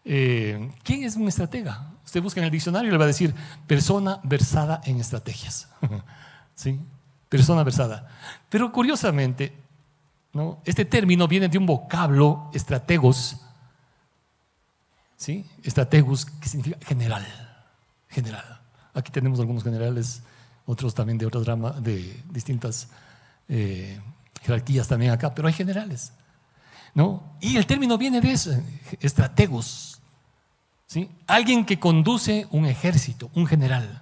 Eh, 0.05 0.71
¿Quién 0.83 1.03
es 1.03 1.15
un 1.15 1.27
estratega? 1.27 1.91
Usted 2.05 2.21
busca 2.21 2.39
en 2.39 2.45
el 2.45 2.51
diccionario 2.51 2.89
y 2.89 2.91
le 2.91 2.97
va 2.97 3.03
a 3.03 3.07
decir 3.07 3.35
persona 3.67 4.19
versada 4.23 4.81
en 4.85 4.99
estrategias. 4.99 5.69
¿Sí? 6.55 6.79
Persona 7.29 7.63
versada. 7.63 8.09
Pero 8.49 8.71
curiosamente, 8.71 9.53
¿no? 10.33 10.61
este 10.65 10.85
término 10.85 11.27
viene 11.27 11.47
de 11.47 11.57
un 11.57 11.65
vocablo 11.65 12.49
estrategos. 12.53 13.37
¿Sí? 15.15 15.45
Estrategos, 15.63 16.25
que 16.25 16.49
significa 16.49 16.77
general. 16.85 17.25
General. 18.09 18.59
Aquí 18.93 19.11
tenemos 19.11 19.39
algunos 19.39 19.63
generales, 19.63 20.23
otros 20.65 20.95
también 20.95 21.17
de 21.17 21.25
otras 21.25 21.45
ramas, 21.45 21.83
de 21.83 22.23
distintas 22.31 22.89
eh, 23.47 23.99
jerarquías 24.41 24.87
también 24.87 25.11
acá, 25.11 25.33
pero 25.35 25.47
hay 25.47 25.53
generales. 25.53 26.13
Y 27.39 27.57
el 27.57 27.65
término 27.65 27.97
viene 27.97 28.21
de 28.21 28.31
eso, 28.31 28.51
estrategos. 28.99 30.01
¿sí? 30.87 31.09
Alguien 31.27 31.65
que 31.65 31.79
conduce 31.79 32.47
un 32.51 32.65
ejército, 32.65 33.29
un 33.33 33.45
general. 33.45 34.01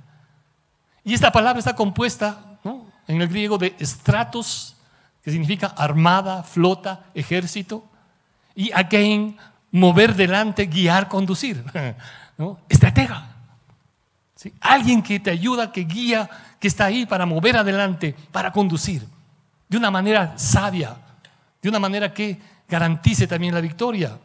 Y 1.03 1.13
esta 1.13 1.31
palabra 1.31 1.59
está 1.59 1.75
compuesta 1.75 2.59
en 3.07 3.21
el 3.21 3.27
griego 3.27 3.57
de 3.57 3.75
stratos, 3.81 4.75
que 5.23 5.31
significa 5.31 5.67
armada, 5.67 6.43
flota, 6.43 7.05
ejército, 7.13 7.85
y 8.55 8.71
again, 8.71 9.37
mover 9.71 10.15
delante, 10.15 10.65
guiar, 10.65 11.07
conducir. 11.07 11.63
Estratega. 12.69 13.35
¿sí? 14.35 14.53
Alguien 14.59 15.01
que 15.01 15.19
te 15.19 15.29
ayuda, 15.29 15.71
que 15.71 15.81
guía, 15.81 16.29
que 16.59 16.67
está 16.67 16.85
ahí 16.85 17.05
para 17.05 17.25
mover 17.25 17.57
adelante, 17.57 18.15
para 18.31 18.51
conducir, 18.51 19.07
de 19.69 19.77
una 19.77 19.91
manera 19.91 20.33
sabia, 20.37 20.97
de 21.67 21.69
una 21.69 21.79
manera 21.79 22.13
que 22.13 22.39
garantice 22.69 23.27
también 23.27 23.53
la 23.53 23.59
victoria. 23.59 24.17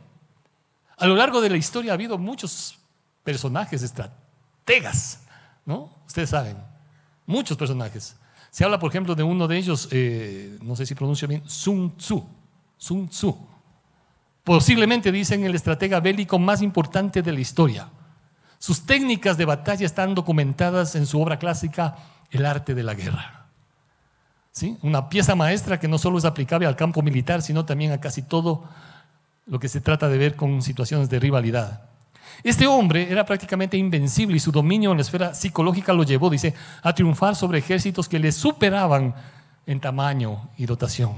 A 0.96 1.06
lo 1.08 1.16
largo 1.16 1.40
de 1.40 1.50
la 1.50 1.56
historia 1.56 1.90
ha 1.90 1.94
habido 1.94 2.16
muchos 2.16 2.78
personajes 3.24 3.82
estrategas, 3.82 5.24
¿no? 5.66 5.90
Ustedes 6.06 6.30
saben, 6.30 6.56
muchos 7.26 7.56
personajes. 7.56 8.16
Se 8.48 8.64
habla, 8.64 8.78
por 8.78 8.90
ejemplo, 8.90 9.16
de 9.16 9.24
uno 9.24 9.48
de 9.48 9.58
ellos, 9.58 9.88
eh, 9.90 10.56
no 10.62 10.76
sé 10.76 10.86
si 10.86 10.94
pronuncio 10.94 11.26
bien, 11.26 11.42
Sun 11.44 11.96
Tzu. 11.96 12.24
Sun 12.76 13.08
Tzu. 13.08 13.36
Posiblemente 14.44 15.10
dicen 15.10 15.44
el 15.44 15.56
estratega 15.56 15.98
bélico 15.98 16.38
más 16.38 16.62
importante 16.62 17.22
de 17.22 17.32
la 17.32 17.40
historia. 17.40 17.88
Sus 18.60 18.86
técnicas 18.86 19.36
de 19.36 19.46
batalla 19.46 19.84
están 19.84 20.14
documentadas 20.14 20.94
en 20.94 21.06
su 21.06 21.20
obra 21.20 21.40
clásica 21.40 21.96
El 22.30 22.46
arte 22.46 22.76
de 22.76 22.84
la 22.84 22.94
guerra. 22.94 23.41
Una 24.82 25.08
pieza 25.08 25.34
maestra 25.34 25.80
que 25.80 25.88
no 25.88 25.98
solo 25.98 26.18
es 26.18 26.24
aplicable 26.24 26.66
al 26.66 26.76
campo 26.76 27.00
militar, 27.02 27.40
sino 27.42 27.64
también 27.64 27.92
a 27.92 28.00
casi 28.00 28.22
todo 28.22 28.64
lo 29.46 29.58
que 29.58 29.68
se 29.68 29.80
trata 29.80 30.08
de 30.08 30.18
ver 30.18 30.36
con 30.36 30.62
situaciones 30.62 31.08
de 31.08 31.18
rivalidad. 31.18 31.82
Este 32.44 32.66
hombre 32.66 33.10
era 33.10 33.24
prácticamente 33.24 33.76
invencible 33.76 34.36
y 34.36 34.40
su 34.40 34.52
dominio 34.52 34.90
en 34.90 34.98
la 34.98 35.02
esfera 35.02 35.34
psicológica 35.34 35.92
lo 35.92 36.02
llevó, 36.02 36.28
dice, 36.28 36.54
a 36.82 36.94
triunfar 36.94 37.34
sobre 37.34 37.58
ejércitos 37.58 38.08
que 38.08 38.18
le 38.18 38.30
superaban 38.30 39.14
en 39.66 39.80
tamaño 39.80 40.50
y 40.58 40.66
dotación. 40.66 41.14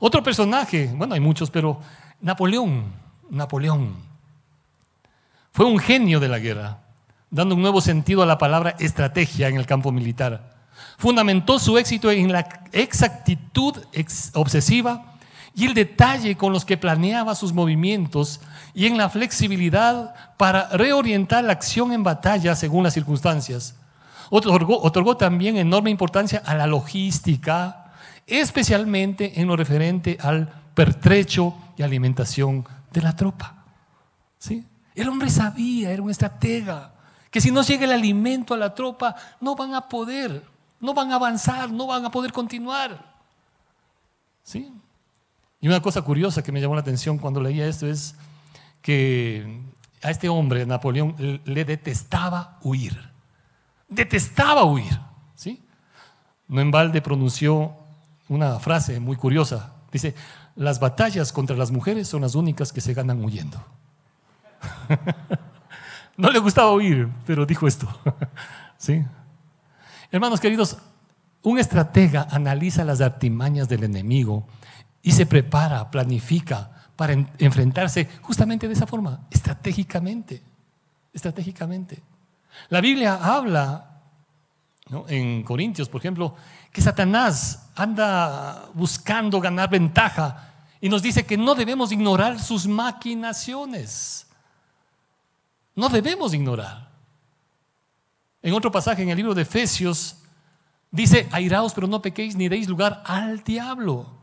Otro 0.00 0.22
personaje, 0.22 0.90
bueno, 0.94 1.14
hay 1.14 1.20
muchos, 1.20 1.50
pero 1.50 1.80
Napoleón, 2.20 2.92
Napoleón, 3.30 3.94
fue 5.52 5.66
un 5.66 5.78
genio 5.78 6.18
de 6.18 6.28
la 6.28 6.38
guerra, 6.38 6.78
dando 7.30 7.54
un 7.54 7.62
nuevo 7.62 7.80
sentido 7.80 8.22
a 8.22 8.26
la 8.26 8.38
palabra 8.38 8.74
estrategia 8.78 9.48
en 9.48 9.56
el 9.56 9.66
campo 9.66 9.92
militar 9.92 10.51
fundamentó 11.02 11.58
su 11.58 11.76
éxito 11.78 12.12
en 12.12 12.30
la 12.30 12.46
exactitud 12.70 13.76
obsesiva 14.34 15.16
y 15.52 15.66
el 15.66 15.74
detalle 15.74 16.36
con 16.36 16.52
los 16.52 16.64
que 16.64 16.76
planeaba 16.76 17.34
sus 17.34 17.52
movimientos 17.52 18.40
y 18.72 18.86
en 18.86 18.96
la 18.96 19.08
flexibilidad 19.08 20.14
para 20.36 20.68
reorientar 20.68 21.42
la 21.42 21.54
acción 21.54 21.92
en 21.92 22.04
batalla 22.04 22.54
según 22.54 22.84
las 22.84 22.94
circunstancias. 22.94 23.74
Otorgó, 24.30 24.80
otorgó 24.80 25.16
también 25.16 25.56
enorme 25.56 25.90
importancia 25.90 26.40
a 26.46 26.54
la 26.54 26.68
logística, 26.68 27.90
especialmente 28.28 29.40
en 29.40 29.48
lo 29.48 29.56
referente 29.56 30.16
al 30.20 30.54
pertrecho 30.72 31.52
y 31.76 31.82
alimentación 31.82 32.64
de 32.92 33.02
la 33.02 33.16
tropa. 33.16 33.64
¿Sí? 34.38 34.64
El 34.94 35.08
hombre 35.08 35.30
sabía, 35.30 35.90
era 35.90 36.00
un 36.00 36.12
estratega, 36.12 36.92
que 37.28 37.40
si 37.40 37.50
no 37.50 37.62
llega 37.62 37.86
el 37.86 37.92
alimento 37.92 38.54
a 38.54 38.56
la 38.56 38.72
tropa, 38.72 39.16
no 39.40 39.56
van 39.56 39.74
a 39.74 39.88
poder 39.88 40.51
no 40.82 40.92
van 40.92 41.12
a 41.12 41.14
avanzar, 41.14 41.70
no 41.70 41.86
van 41.86 42.04
a 42.04 42.10
poder 42.10 42.32
continuar. 42.32 43.14
¿Sí? 44.42 44.70
Y 45.60 45.68
una 45.68 45.80
cosa 45.80 46.02
curiosa 46.02 46.42
que 46.42 46.50
me 46.50 46.60
llamó 46.60 46.74
la 46.74 46.80
atención 46.80 47.18
cuando 47.18 47.40
leía 47.40 47.66
esto 47.66 47.86
es 47.86 48.16
que 48.82 49.62
a 50.02 50.10
este 50.10 50.28
hombre, 50.28 50.66
Napoleón, 50.66 51.40
le 51.44 51.64
detestaba 51.64 52.58
huir. 52.62 52.98
Detestaba 53.88 54.64
huir. 54.64 54.98
¿sí? 55.36 55.62
No 56.48 56.60
en 56.60 56.72
balde 56.72 57.00
pronunció 57.00 57.76
una 58.28 58.58
frase 58.58 58.98
muy 58.98 59.16
curiosa. 59.16 59.74
Dice, 59.92 60.16
las 60.56 60.80
batallas 60.80 61.32
contra 61.32 61.56
las 61.56 61.70
mujeres 61.70 62.08
son 62.08 62.22
las 62.22 62.34
únicas 62.34 62.72
que 62.72 62.80
se 62.80 62.92
ganan 62.92 63.24
huyendo. 63.24 63.64
no 66.16 66.28
le 66.28 66.40
gustaba 66.40 66.70
oír, 66.70 67.08
pero 67.24 67.46
dijo 67.46 67.68
esto. 67.68 67.88
¿Sí? 68.78 69.04
Hermanos 70.12 70.40
queridos, 70.40 70.76
un 71.42 71.58
estratega 71.58 72.28
analiza 72.30 72.84
las 72.84 73.00
artimañas 73.00 73.66
del 73.66 73.84
enemigo 73.84 74.46
y 75.02 75.12
se 75.12 75.24
prepara, 75.24 75.90
planifica 75.90 76.70
para 76.96 77.14
enfrentarse 77.38 78.06
justamente 78.20 78.68
de 78.68 78.74
esa 78.74 78.86
forma, 78.86 79.26
estratégicamente. 79.30 80.42
Estratégicamente. 81.14 82.02
La 82.68 82.82
Biblia 82.82 83.14
habla 83.22 84.02
en 85.08 85.42
Corintios, 85.44 85.88
por 85.88 86.02
ejemplo, 86.02 86.36
que 86.70 86.82
Satanás 86.82 87.70
anda 87.74 88.68
buscando 88.74 89.40
ganar 89.40 89.70
ventaja 89.70 90.52
y 90.78 90.90
nos 90.90 91.00
dice 91.00 91.24
que 91.24 91.38
no 91.38 91.54
debemos 91.54 91.90
ignorar 91.90 92.38
sus 92.38 92.66
maquinaciones. 92.66 94.26
No 95.74 95.88
debemos 95.88 96.34
ignorar. 96.34 96.91
En 98.42 98.54
otro 98.54 98.70
pasaje 98.70 99.02
en 99.02 99.10
el 99.10 99.16
libro 99.16 99.34
de 99.34 99.42
Efesios 99.42 100.16
dice, 100.90 101.28
airaos 101.30 101.72
pero 101.74 101.86
no 101.86 102.02
pequéis 102.02 102.36
ni 102.36 102.48
deis 102.48 102.68
lugar 102.68 103.02
al 103.06 103.42
diablo. 103.44 104.18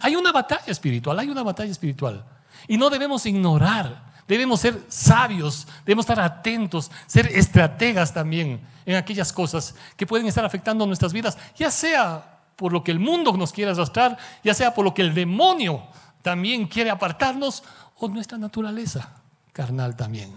Hay 0.00 0.16
una 0.16 0.32
batalla 0.32 0.66
espiritual, 0.66 1.18
hay 1.18 1.28
una 1.28 1.42
batalla 1.42 1.70
espiritual. 1.70 2.24
Y 2.68 2.76
no 2.78 2.90
debemos 2.90 3.26
ignorar, 3.26 4.12
debemos 4.26 4.60
ser 4.60 4.84
sabios, 4.88 5.66
debemos 5.84 6.04
estar 6.04 6.20
atentos, 6.20 6.90
ser 7.06 7.26
estrategas 7.26 8.14
también 8.14 8.60
en 8.86 8.96
aquellas 8.96 9.32
cosas 9.32 9.74
que 9.96 10.06
pueden 10.06 10.26
estar 10.26 10.44
afectando 10.44 10.86
nuestras 10.86 11.12
vidas, 11.12 11.36
ya 11.56 11.70
sea 11.70 12.40
por 12.56 12.72
lo 12.72 12.84
que 12.84 12.92
el 12.92 13.00
mundo 13.00 13.36
nos 13.36 13.52
quiere 13.52 13.72
arrastrar, 13.72 14.16
ya 14.42 14.54
sea 14.54 14.74
por 14.74 14.84
lo 14.84 14.94
que 14.94 15.02
el 15.02 15.14
demonio 15.14 15.82
también 16.22 16.66
quiere 16.66 16.90
apartarnos, 16.90 17.62
o 17.96 18.08
nuestra 18.08 18.38
naturaleza 18.38 19.22
carnal 19.52 19.94
también, 19.96 20.34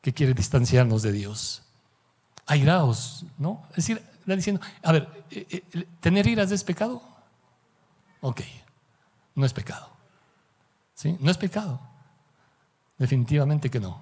que 0.00 0.12
quiere 0.12 0.34
distanciarnos 0.34 1.02
de 1.02 1.12
Dios. 1.12 1.62
Airaos, 2.46 3.24
¿no? 3.38 3.62
Es 3.70 3.76
decir, 3.76 4.02
está 4.20 4.36
diciendo, 4.36 4.60
a 4.82 4.92
ver, 4.92 5.24
eh, 5.30 5.64
eh, 5.72 5.86
¿tener 6.00 6.26
iras 6.26 6.50
es 6.50 6.64
pecado? 6.64 7.02
Ok, 8.20 8.40
no 9.34 9.44
es 9.46 9.52
pecado. 9.52 9.90
¿Sí? 10.94 11.16
No 11.20 11.30
es 11.30 11.38
pecado. 11.38 11.80
Definitivamente 12.98 13.70
que 13.70 13.80
no. 13.80 14.00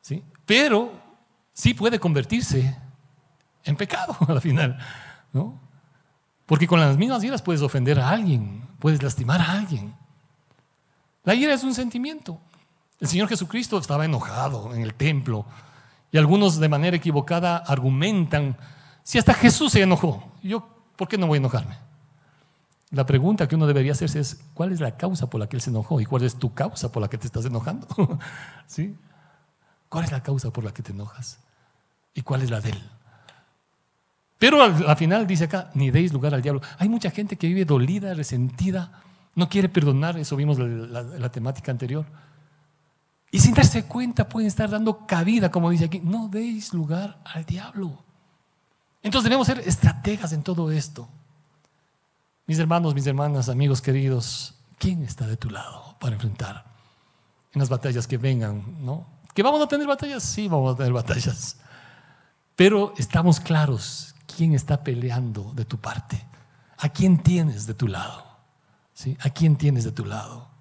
¿Sí? 0.00 0.24
Pero 0.44 0.92
sí 1.52 1.74
puede 1.74 2.00
convertirse 2.00 2.76
en 3.64 3.76
pecado 3.76 4.16
al 4.28 4.40
final, 4.40 4.78
¿no? 5.32 5.60
Porque 6.46 6.66
con 6.66 6.80
las 6.80 6.96
mismas 6.96 7.22
iras 7.24 7.42
puedes 7.42 7.62
ofender 7.62 7.98
a 7.98 8.10
alguien, 8.10 8.62
puedes 8.78 9.02
lastimar 9.02 9.40
a 9.40 9.52
alguien. 9.52 9.94
La 11.24 11.34
ira 11.34 11.52
es 11.52 11.64
un 11.64 11.74
sentimiento. 11.74 12.40
El 13.00 13.08
Señor 13.08 13.28
Jesucristo 13.28 13.78
estaba 13.78 14.04
enojado 14.04 14.74
en 14.74 14.82
el 14.82 14.94
templo 14.94 15.44
y 16.16 16.18
algunos 16.18 16.58
de 16.58 16.70
manera 16.70 16.96
equivocada 16.96 17.58
argumentan, 17.58 18.56
si 19.02 19.18
hasta 19.18 19.34
Jesús 19.34 19.72
se 19.72 19.82
enojó, 19.82 20.32
yo, 20.42 20.66
¿por 20.96 21.08
qué 21.08 21.18
no 21.18 21.26
voy 21.26 21.36
a 21.36 21.40
enojarme? 21.40 21.76
La 22.90 23.04
pregunta 23.04 23.46
que 23.46 23.54
uno 23.54 23.66
debería 23.66 23.92
hacerse 23.92 24.20
es, 24.20 24.40
¿cuál 24.54 24.72
es 24.72 24.80
la 24.80 24.96
causa 24.96 25.28
por 25.28 25.40
la 25.40 25.46
que 25.46 25.56
Él 25.56 25.60
se 25.60 25.68
enojó? 25.68 26.00
¿Y 26.00 26.06
cuál 26.06 26.22
es 26.22 26.36
tu 26.36 26.54
causa 26.54 26.90
por 26.90 27.02
la 27.02 27.10
que 27.10 27.18
te 27.18 27.26
estás 27.26 27.44
enojando? 27.44 27.86
¿Sí? 28.66 28.96
¿Cuál 29.90 30.06
es 30.06 30.12
la 30.12 30.22
causa 30.22 30.50
por 30.50 30.64
la 30.64 30.72
que 30.72 30.82
te 30.82 30.92
enojas? 30.92 31.38
¿Y 32.14 32.22
cuál 32.22 32.40
es 32.40 32.48
la 32.48 32.62
de 32.62 32.70
Él? 32.70 32.82
Pero 34.38 34.62
al, 34.62 34.96
final 34.96 35.26
dice 35.26 35.44
acá, 35.44 35.70
ni 35.74 35.90
deis 35.90 36.14
lugar 36.14 36.32
al 36.32 36.40
diablo. 36.40 36.62
Hay 36.78 36.88
mucha 36.88 37.10
gente 37.10 37.36
que 37.36 37.46
vive 37.46 37.66
dolida, 37.66 38.14
resentida, 38.14 39.02
no 39.34 39.50
quiere 39.50 39.68
perdonar, 39.68 40.16
eso 40.16 40.34
vimos 40.34 40.58
en 40.60 40.90
la, 40.94 41.28
temática 41.28 41.72
anterior. 41.72 42.06
Y 43.36 43.40
sin 43.40 43.52
darse 43.52 43.84
cuenta 43.84 44.26
pueden 44.26 44.48
estar 44.48 44.70
dando 44.70 45.06
cabida, 45.06 45.50
como 45.50 45.68
dice 45.68 45.84
aquí, 45.84 46.00
no 46.00 46.28
deis 46.28 46.72
lugar 46.72 47.18
al 47.22 47.44
diablo. 47.44 48.02
Entonces 49.02 49.24
debemos 49.24 49.46
ser 49.46 49.58
estrategas 49.58 50.32
en 50.32 50.42
todo 50.42 50.70
esto. 50.70 51.06
Mis 52.46 52.58
hermanos, 52.58 52.94
mis 52.94 53.06
hermanas, 53.06 53.50
amigos 53.50 53.82
queridos, 53.82 54.54
¿quién 54.78 55.02
está 55.02 55.26
de 55.26 55.36
tu 55.36 55.50
lado 55.50 55.98
para 56.00 56.14
enfrentar 56.14 56.64
en 57.52 57.58
las 57.58 57.68
batallas 57.68 58.06
que 58.06 58.16
vengan? 58.16 58.64
¿no? 58.82 59.06
¿Que 59.34 59.42
vamos 59.42 59.60
a 59.60 59.68
tener 59.68 59.86
batallas? 59.86 60.22
Sí, 60.22 60.48
vamos 60.48 60.72
a 60.72 60.76
tener 60.78 60.94
batallas. 60.94 61.58
Pero 62.54 62.94
estamos 62.96 63.38
claros 63.38 64.14
quién 64.34 64.54
está 64.54 64.82
peleando 64.82 65.52
de 65.54 65.66
tu 65.66 65.76
parte, 65.76 66.26
a 66.78 66.88
quién 66.88 67.22
tienes 67.22 67.66
de 67.66 67.74
tu 67.74 67.86
lado, 67.86 68.24
¿sí? 68.94 69.14
a 69.20 69.28
quién 69.28 69.56
tienes 69.56 69.84
de 69.84 69.92
tu 69.92 70.06
lado. 70.06 70.55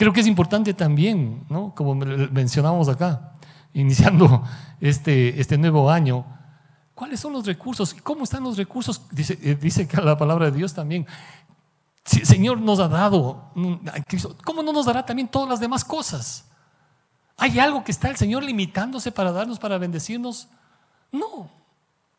Creo 0.00 0.14
que 0.14 0.20
es 0.20 0.26
importante 0.26 0.72
también, 0.72 1.44
¿no? 1.50 1.74
como 1.74 1.94
mencionamos 1.94 2.88
acá, 2.88 3.34
iniciando 3.74 4.42
este, 4.80 5.38
este 5.38 5.58
nuevo 5.58 5.90
año, 5.90 6.24
¿cuáles 6.94 7.20
son 7.20 7.34
los 7.34 7.44
recursos? 7.44 7.94
¿Cómo 8.02 8.24
están 8.24 8.44
los 8.44 8.56
recursos? 8.56 9.02
Dice, 9.10 9.38
eh, 9.42 9.56
dice 9.60 9.86
la 10.02 10.16
palabra 10.16 10.46
de 10.46 10.56
Dios 10.56 10.72
también. 10.72 11.06
Si 12.02 12.20
el 12.20 12.26
Señor 12.26 12.62
nos 12.62 12.80
ha 12.80 12.88
dado 12.88 13.50
mm, 13.54 13.74
¿cómo 14.42 14.62
no 14.62 14.72
nos 14.72 14.86
dará 14.86 15.04
también 15.04 15.28
todas 15.28 15.50
las 15.50 15.60
demás 15.60 15.84
cosas? 15.84 16.46
¿Hay 17.36 17.58
algo 17.58 17.84
que 17.84 17.92
está 17.92 18.08
el 18.08 18.16
Señor 18.16 18.42
limitándose 18.42 19.12
para 19.12 19.32
darnos, 19.32 19.58
para 19.58 19.76
bendecirnos? 19.76 20.48
No. 21.12 21.50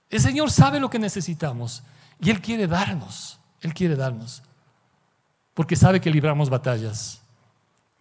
El 0.07 0.19
Señor 0.19 0.51
sabe 0.51 0.79
lo 0.79 0.91
que 0.91 0.99
necesitamos 0.99 1.81
y 2.19 2.29
Él 2.29 2.41
quiere 2.41 2.67
darnos, 2.67 3.39
Él 3.59 3.73
quiere 3.73 3.95
darnos, 3.95 4.43
porque 5.55 5.75
sabe 5.75 5.99
que 5.99 6.11
libramos 6.11 6.47
batallas. 6.47 7.20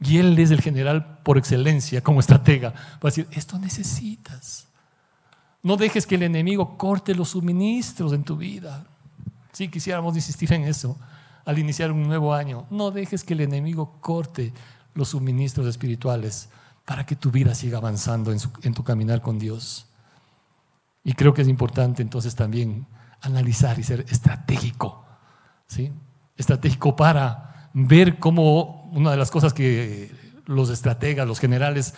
Y 0.01 0.19
Él 0.19 0.39
es 0.39 0.51
el 0.51 0.63
general 0.63 1.19
por 1.23 1.37
excelencia 1.37 2.03
como 2.03 2.21
estratega. 2.21 2.73
Para 2.73 3.11
decir, 3.15 3.29
esto 3.33 3.59
necesitas. 3.59 4.67
No 5.63 5.77
dejes 5.77 6.07
que 6.07 6.15
el 6.15 6.23
enemigo 6.23 6.79
corte 6.79 7.15
los 7.15 7.31
suministros 7.31 8.13
en 8.13 8.25
tu 8.25 8.37
vida. 8.37 8.87
Si 9.53 9.69
quisiéramos 9.69 10.17
insistir 10.17 10.53
en 10.53 10.65
eso 10.65 10.99
al 11.45 11.59
iniciar 11.59 11.93
un 11.93 12.05
nuevo 12.05 12.33
año. 12.33 12.67
No 12.71 12.91
dejes 12.91 13.25
que 13.25 13.35
el 13.35 13.41
enemigo 13.41 13.97
corte 14.01 14.53
los 14.95 15.09
suministros 15.09 15.67
espirituales 15.67 16.49
para 16.85 17.05
que 17.05 17.17
tu 17.17 17.31
vida 17.31 17.55
siga 17.55 17.79
avanzando 17.79 18.33
en 18.33 18.75
tu 18.75 18.83
caminar 18.83 19.21
con 19.21 19.39
Dios. 19.39 19.87
Y 21.05 21.13
creo 21.15 21.35
que 21.35 21.43
es 21.43 21.49
importante 21.49 22.03
entonces 22.03 22.35
también 22.35 22.87
analizar 23.21 23.79
y 23.79 23.83
ser 23.83 24.01
estratégico, 24.09 25.05
¿sí? 25.67 25.93
Estratégico 26.37 26.97
para 26.97 27.71
ver 27.73 28.19
cómo 28.19 28.80
una 28.92 29.11
de 29.12 29.16
las 29.16 29.31
cosas 29.31 29.53
que 29.53 30.11
los 30.46 30.70
estrategas, 30.70 31.26
los 31.26 31.40
generales, 31.40 31.94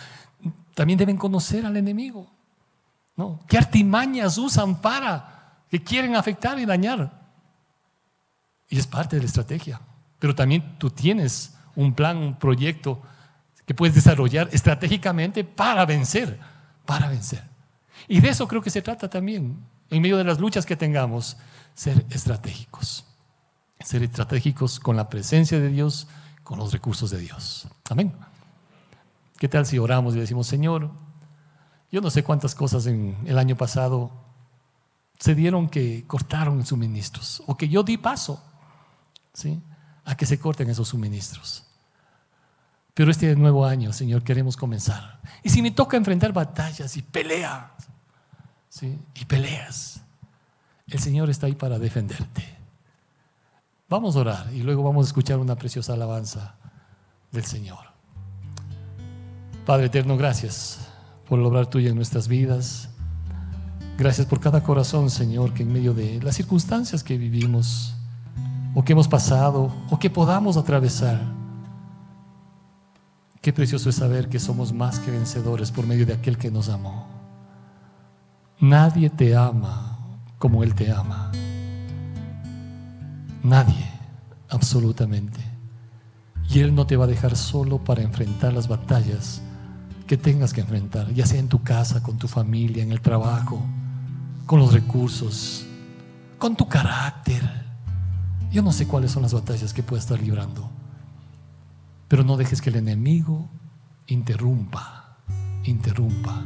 también 0.74 0.98
deben 0.98 1.16
conocer 1.16 1.64
al 1.66 1.76
enemigo, 1.76 2.30
¿no? 3.16 3.40
¿Qué 3.46 3.58
artimañas 3.58 4.38
usan 4.38 4.80
para 4.80 5.64
que 5.70 5.82
quieren 5.82 6.16
afectar 6.16 6.58
y 6.58 6.66
dañar? 6.66 7.20
Y 8.68 8.78
es 8.78 8.86
parte 8.86 9.16
de 9.16 9.22
la 9.22 9.26
estrategia. 9.26 9.80
Pero 10.18 10.34
también 10.34 10.78
tú 10.78 10.90
tienes 10.90 11.54
un 11.74 11.94
plan, 11.94 12.16
un 12.16 12.38
proyecto 12.38 13.02
que 13.66 13.74
puedes 13.74 13.94
desarrollar 13.94 14.48
estratégicamente 14.52 15.44
para 15.44 15.84
vencer, 15.84 16.38
para 16.86 17.08
vencer. 17.08 17.44
Y 18.08 18.20
de 18.20 18.30
eso 18.30 18.48
creo 18.48 18.62
que 18.62 18.70
se 18.70 18.82
trata 18.82 19.08
también, 19.08 19.56
en 19.90 20.02
medio 20.02 20.16
de 20.16 20.24
las 20.24 20.40
luchas 20.40 20.66
que 20.66 20.76
tengamos, 20.76 21.36
ser 21.74 22.04
estratégicos. 22.10 23.04
Ser 23.80 24.02
estratégicos 24.02 24.80
con 24.80 24.96
la 24.96 25.08
presencia 25.08 25.58
de 25.58 25.68
Dios, 25.68 26.08
con 26.42 26.58
los 26.58 26.72
recursos 26.72 27.10
de 27.10 27.18
Dios. 27.18 27.68
Amén. 27.90 28.12
¿Qué 29.38 29.48
tal 29.48 29.66
si 29.66 29.78
oramos 29.78 30.14
y 30.14 30.20
decimos, 30.20 30.46
Señor, 30.46 30.90
yo 31.90 32.00
no 32.00 32.10
sé 32.10 32.22
cuántas 32.24 32.54
cosas 32.54 32.86
en 32.86 33.16
el 33.26 33.38
año 33.38 33.56
pasado 33.56 34.10
se 35.18 35.34
dieron 35.34 35.68
que 35.68 36.04
cortaron 36.06 36.64
suministros 36.64 37.42
o 37.46 37.56
que 37.56 37.68
yo 37.68 37.82
di 37.82 37.96
paso 37.96 38.42
a 40.04 40.16
que 40.16 40.26
se 40.26 40.38
corten 40.38 40.70
esos 40.70 40.88
suministros. 40.88 41.64
Pero 42.94 43.10
este 43.10 43.34
nuevo 43.36 43.64
año, 43.64 43.92
Señor, 43.92 44.22
queremos 44.22 44.56
comenzar. 44.56 45.20
Y 45.42 45.50
si 45.50 45.62
me 45.62 45.70
toca 45.70 45.96
enfrentar 45.96 46.32
batallas 46.32 46.96
y 46.96 47.02
peleas, 47.02 47.70
y 49.14 49.24
peleas. 49.24 50.00
El 50.86 50.98
Señor 50.98 51.30
está 51.30 51.46
ahí 51.46 51.54
para 51.54 51.78
defenderte. 51.78 52.61
Vamos 53.92 54.16
a 54.16 54.20
orar 54.20 54.46
y 54.54 54.62
luego 54.62 54.82
vamos 54.82 55.04
a 55.04 55.08
escuchar 55.08 55.38
una 55.38 55.54
preciosa 55.54 55.92
alabanza 55.92 56.54
del 57.30 57.44
Señor. 57.44 57.80
Padre 59.66 59.88
eterno, 59.88 60.16
gracias 60.16 60.88
por 61.28 61.38
lograr 61.38 61.66
tuya 61.66 61.90
en 61.90 61.96
nuestras 61.96 62.26
vidas. 62.26 62.88
Gracias 63.98 64.26
por 64.26 64.40
cada 64.40 64.62
corazón, 64.62 65.10
Señor, 65.10 65.52
que 65.52 65.62
en 65.62 65.74
medio 65.74 65.92
de 65.92 66.22
las 66.22 66.36
circunstancias 66.36 67.04
que 67.04 67.18
vivimos, 67.18 67.94
o 68.74 68.82
que 68.82 68.94
hemos 68.94 69.08
pasado, 69.08 69.70
o 69.90 69.98
que 69.98 70.08
podamos 70.08 70.56
atravesar, 70.56 71.20
qué 73.42 73.52
precioso 73.52 73.90
es 73.90 73.96
saber 73.96 74.30
que 74.30 74.38
somos 74.38 74.72
más 74.72 75.00
que 75.00 75.10
vencedores 75.10 75.70
por 75.70 75.86
medio 75.86 76.06
de 76.06 76.14
aquel 76.14 76.38
que 76.38 76.50
nos 76.50 76.70
amó. 76.70 77.08
Nadie 78.58 79.10
te 79.10 79.36
ama 79.36 79.98
como 80.38 80.64
Él 80.64 80.74
te 80.74 80.90
ama. 80.90 81.30
Nadie, 83.42 83.90
absolutamente. 84.48 85.40
Y 86.48 86.60
Él 86.60 86.74
no 86.74 86.86
te 86.86 86.96
va 86.96 87.04
a 87.04 87.08
dejar 87.08 87.36
solo 87.36 87.78
para 87.78 88.02
enfrentar 88.02 88.52
las 88.52 88.68
batallas 88.68 89.42
que 90.06 90.16
tengas 90.16 90.52
que 90.52 90.60
enfrentar, 90.60 91.12
ya 91.12 91.26
sea 91.26 91.40
en 91.40 91.48
tu 91.48 91.62
casa, 91.62 92.02
con 92.02 92.18
tu 92.18 92.28
familia, 92.28 92.82
en 92.82 92.92
el 92.92 93.00
trabajo, 93.00 93.62
con 94.46 94.58
los 94.58 94.72
recursos, 94.72 95.64
con 96.38 96.56
tu 96.56 96.68
carácter. 96.68 97.42
Yo 98.50 98.62
no 98.62 98.72
sé 98.72 98.86
cuáles 98.86 99.10
son 99.10 99.22
las 99.22 99.32
batallas 99.32 99.72
que 99.72 99.82
puedes 99.82 100.04
estar 100.04 100.20
librando, 100.20 100.68
pero 102.08 102.24
no 102.24 102.36
dejes 102.36 102.60
que 102.60 102.70
el 102.70 102.76
enemigo 102.76 103.48
interrumpa, 104.06 105.16
interrumpa 105.64 106.44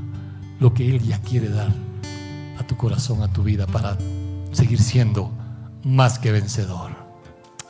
lo 0.60 0.72
que 0.72 0.94
Él 0.94 1.02
ya 1.02 1.20
quiere 1.20 1.48
dar 1.48 1.72
a 2.58 2.62
tu 2.62 2.76
corazón, 2.76 3.22
a 3.22 3.32
tu 3.32 3.42
vida, 3.42 3.66
para 3.66 3.98
seguir 4.52 4.80
siendo 4.80 5.32
más 5.86 6.18
que 6.18 6.32
vencedor. 6.32 6.90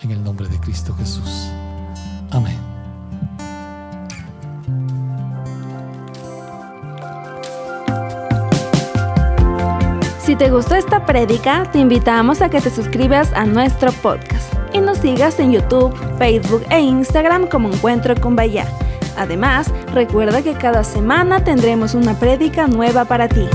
En 0.00 0.10
el 0.10 0.24
nombre 0.24 0.48
de 0.48 0.58
Cristo 0.58 0.94
Jesús. 0.96 1.50
Amén. 2.30 2.56
Si 10.18 10.34
te 10.34 10.50
gustó 10.50 10.74
esta 10.74 11.06
prédica, 11.06 11.70
te 11.70 11.78
invitamos 11.78 12.42
a 12.42 12.48
que 12.48 12.60
te 12.60 12.70
suscribas 12.70 13.32
a 13.34 13.44
nuestro 13.44 13.92
podcast 13.92 14.52
y 14.72 14.80
nos 14.80 14.98
sigas 14.98 15.38
en 15.38 15.52
YouTube, 15.52 15.94
Facebook 16.18 16.64
e 16.70 16.80
Instagram 16.80 17.46
como 17.46 17.70
Encuentro 17.70 18.14
con 18.20 18.34
Bahía. 18.34 18.66
Además, 19.16 19.70
recuerda 19.92 20.42
que 20.42 20.54
cada 20.54 20.84
semana 20.84 21.44
tendremos 21.44 21.94
una 21.94 22.18
prédica 22.18 22.66
nueva 22.66 23.04
para 23.04 23.28
ti. 23.28 23.46